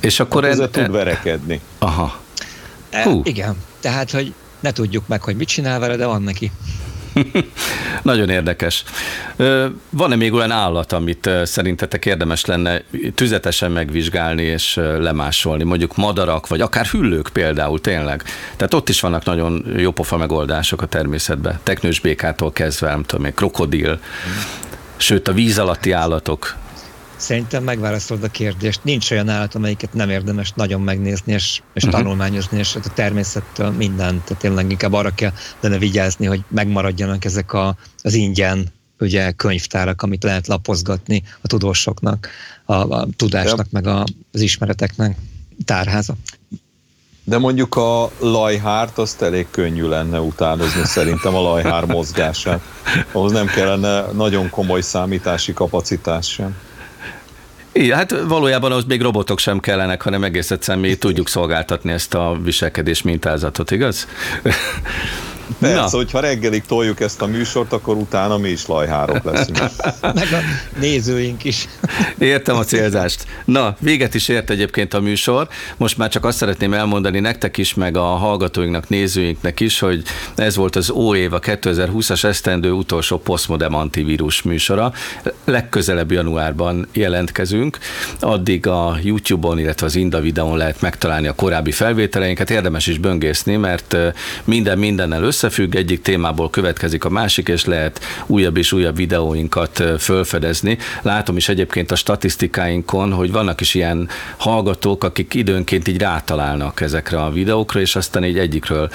És 0.00 0.20
akkor... 0.20 0.44
Ez 0.44 0.62
tud 0.70 0.90
verekedni. 0.90 1.60
Aha. 1.78 2.20
E, 2.90 3.02
Hú. 3.02 3.20
Igen, 3.24 3.56
tehát, 3.80 4.10
hogy 4.10 4.34
ne 4.60 4.72
tudjuk 4.72 5.06
meg, 5.06 5.22
hogy 5.22 5.36
mit 5.36 5.48
csinál 5.48 5.78
vele, 5.78 5.96
de 5.96 6.06
van 6.06 6.22
neki. 6.22 6.52
Nagyon 8.02 8.28
érdekes. 8.28 8.84
Van-e 9.90 10.16
még 10.16 10.32
olyan 10.32 10.50
állat, 10.50 10.92
amit 10.92 11.30
szerintetek 11.44 12.06
érdemes 12.06 12.44
lenne 12.44 12.82
tüzetesen 13.14 13.70
megvizsgálni 13.70 14.42
és 14.42 14.74
lemásolni? 14.98 15.62
Mondjuk 15.64 15.96
madarak, 15.96 16.48
vagy 16.48 16.60
akár 16.60 16.86
hüllők 16.86 17.28
például, 17.32 17.80
tényleg. 17.80 18.22
Tehát 18.56 18.74
ott 18.74 18.88
is 18.88 19.00
vannak 19.00 19.24
nagyon 19.24 19.64
jópofa 19.76 20.16
megoldások 20.16 20.82
a 20.82 20.86
természetben. 20.86 21.58
Teknős 21.62 22.00
békától 22.00 22.52
kezdve, 22.52 22.88
nem 22.88 23.02
tudom, 23.02 23.34
krokodil, 23.34 24.00
sőt 24.96 25.28
a 25.28 25.32
víz 25.32 25.58
alatti 25.58 25.92
állatok 25.92 26.56
Szerintem 27.22 27.62
megválaszolod 27.62 28.24
a 28.24 28.28
kérdést. 28.28 28.84
Nincs 28.84 29.10
olyan 29.10 29.28
állat, 29.28 29.54
amelyiket 29.54 29.92
nem 29.92 30.10
érdemes 30.10 30.52
nagyon 30.54 30.80
megnézni 30.80 31.32
és, 31.32 31.62
és 31.74 31.82
uh-huh. 31.82 32.00
tanulmányozni, 32.00 32.58
és 32.58 32.74
a 32.74 32.92
természettől 32.94 33.70
mindent. 33.70 34.24
Tehát 34.24 34.42
tényleg 34.42 34.70
inkább 34.70 34.92
arra 34.92 35.14
kell 35.14 35.32
lenne 35.60 35.78
vigyázni, 35.78 36.26
hogy 36.26 36.44
megmaradjanak 36.48 37.24
ezek 37.24 37.52
a, 37.52 37.76
az 38.02 38.14
ingyen 38.14 38.72
ugye 39.00 39.30
könyvtárak, 39.30 40.02
amit 40.02 40.22
lehet 40.22 40.46
lapozgatni 40.46 41.22
a 41.40 41.46
tudósoknak, 41.46 42.28
a, 42.64 42.74
a 42.74 43.06
tudásnak, 43.16 43.66
meg 43.70 43.86
a, 43.86 44.04
az 44.32 44.40
ismereteknek 44.40 45.16
tárháza. 45.64 46.14
De 47.24 47.38
mondjuk 47.38 47.76
a 47.76 48.10
lajhárt 48.18 48.98
azt 48.98 49.22
elég 49.22 49.46
könnyű 49.50 49.86
lenne 49.86 50.20
utánozni 50.20 50.84
szerintem 50.84 51.34
a 51.34 51.40
lajhár 51.40 51.84
mozgását. 51.84 52.60
Ahhoz 53.12 53.32
nem 53.32 53.46
kellene 53.46 54.00
nagyon 54.00 54.50
komoly 54.50 54.80
számítási 54.80 55.52
kapacitás 55.52 56.26
sem. 56.26 56.56
Igen, 57.72 57.96
hát 57.96 58.14
valójában 58.28 58.70
ahhoz 58.70 58.84
még 58.84 59.00
robotok 59.00 59.38
sem 59.38 59.60
kellenek, 59.60 60.02
hanem 60.02 60.24
egész 60.24 60.50
egyszerűen 60.50 60.84
mi 60.84 60.94
tudjuk 60.94 61.28
szolgáltatni 61.28 61.92
ezt 61.92 62.14
a 62.14 62.38
viselkedés 62.42 63.02
mintázatot, 63.02 63.70
igaz? 63.70 64.06
Persze, 65.58 65.96
hogyha 65.96 66.20
reggelig 66.20 66.64
toljuk 66.64 67.00
ezt 67.00 67.22
a 67.22 67.26
műsort, 67.26 67.72
akkor 67.72 67.96
utána 67.96 68.38
mi 68.38 68.48
is 68.48 68.66
lajhárok 68.66 69.24
leszünk. 69.24 69.58
Meg 70.02 70.32
a 70.32 70.38
nézőink 70.80 71.44
is. 71.44 71.68
Értem 72.18 72.56
a 72.56 72.64
célzást. 72.64 73.26
Na, 73.44 73.76
véget 73.78 74.14
is 74.14 74.28
ért 74.28 74.50
egyébként 74.50 74.94
a 74.94 75.00
műsor. 75.00 75.48
Most 75.76 75.98
már 75.98 76.08
csak 76.08 76.24
azt 76.24 76.36
szeretném 76.36 76.72
elmondani 76.72 77.20
nektek 77.20 77.56
is, 77.56 77.74
meg 77.74 77.96
a 77.96 78.02
hallgatóinknak, 78.02 78.88
nézőinknek 78.88 79.60
is, 79.60 79.78
hogy 79.78 80.02
ez 80.34 80.56
volt 80.56 80.76
az 80.76 80.90
OÉV, 80.90 81.32
a 81.32 81.38
2020-as 81.38 82.24
esztendő 82.24 82.70
utolsó 82.70 83.18
Postmodem 83.18 83.74
antivírus 83.74 84.42
műsora. 84.42 84.92
Legközelebb 85.44 86.10
januárban 86.12 86.88
jelentkezünk. 86.92 87.78
Addig 88.20 88.66
a 88.66 88.96
YouTube-on, 89.02 89.58
illetve 89.58 89.86
az 89.86 89.94
Inda 89.94 90.20
videón 90.20 90.56
lehet 90.56 90.80
megtalálni 90.80 91.26
a 91.26 91.34
korábbi 91.34 91.72
felvételeinket. 91.72 92.50
Érdemes 92.50 92.86
is 92.86 92.98
böngészni, 92.98 93.56
mert 93.56 93.96
minden 94.44 94.78
mindennel 94.78 95.22
össze 95.22 95.31
összefügg, 95.32 95.74
egyik 95.74 96.02
témából 96.02 96.50
következik 96.50 97.04
a 97.04 97.08
másik, 97.08 97.48
és 97.48 97.64
lehet 97.64 98.00
újabb 98.26 98.56
és 98.56 98.72
újabb 98.72 98.96
videóinkat 98.96 99.82
fölfedezni. 99.98 100.78
Látom 101.02 101.36
is 101.36 101.48
egyébként 101.48 101.90
a 101.90 101.94
statisztikáinkon, 101.94 103.12
hogy 103.12 103.32
vannak 103.32 103.60
is 103.60 103.74
ilyen 103.74 104.08
hallgatók, 104.36 105.04
akik 105.04 105.34
időnként 105.34 105.88
így 105.88 105.98
rátalálnak 105.98 106.80
ezekre 106.80 107.22
a 107.22 107.30
videókra, 107.30 107.80
és 107.80 107.96
aztán 107.96 108.24
így 108.24 108.38
egyikről 108.38 108.90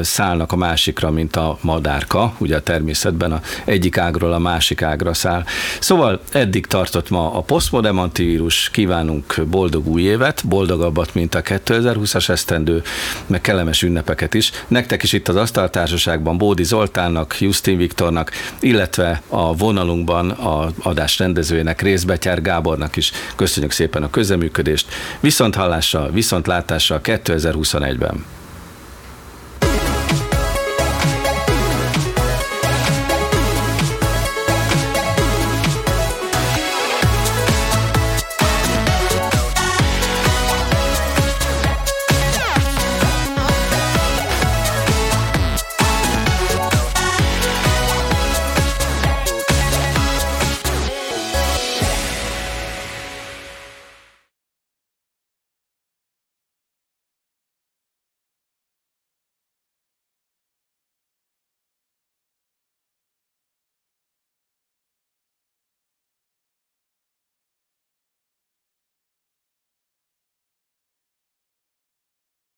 szállnak 0.00 0.52
a 0.52 0.56
másikra, 0.56 1.10
mint 1.10 1.36
a 1.36 1.58
madárka, 1.60 2.34
ugye 2.38 2.56
a 2.56 2.60
természetben 2.60 3.32
a 3.32 3.40
egyik 3.64 3.98
ágról 3.98 4.32
a 4.32 4.38
másik 4.38 4.82
ágra 4.82 5.14
száll. 5.14 5.44
Szóval 5.80 6.20
eddig 6.32 6.66
tartott 6.66 7.10
ma 7.10 7.32
a 7.32 7.40
Postmodem 7.40 7.98
antivírus, 7.98 8.70
kívánunk 8.70 9.44
boldog 9.46 9.86
új 9.86 10.02
évet, 10.02 10.42
boldogabbat, 10.46 11.14
mint 11.14 11.34
a 11.34 11.42
2020-as 11.42 12.28
esztendő, 12.28 12.82
meg 13.26 13.40
kellemes 13.40 13.82
ünnepeket 13.82 14.34
is. 14.34 14.50
Nektek 14.68 15.02
is 15.02 15.12
itt 15.12 15.28
az 15.28 15.36
asztal 15.36 15.57
társaságban 15.66 16.38
Bódi 16.38 16.64
Zoltánnak, 16.64 17.40
Justin 17.40 17.76
Viktornak, 17.76 18.30
illetve 18.60 19.22
a 19.28 19.56
vonalunkban 19.56 20.30
a 20.30 20.70
adás 20.82 21.18
rendezőjének 21.18 21.82
Részbetyár 21.82 22.42
Gábornak 22.42 22.96
is 22.96 23.12
köszönjük 23.36 23.72
szépen 23.72 24.02
a 24.02 24.10
közeműködést. 24.10 24.88
Viszont 25.20 25.54
hallásra, 25.54 26.10
viszont 26.10 26.46
látásra 26.46 27.00
2021-ben. 27.02 28.37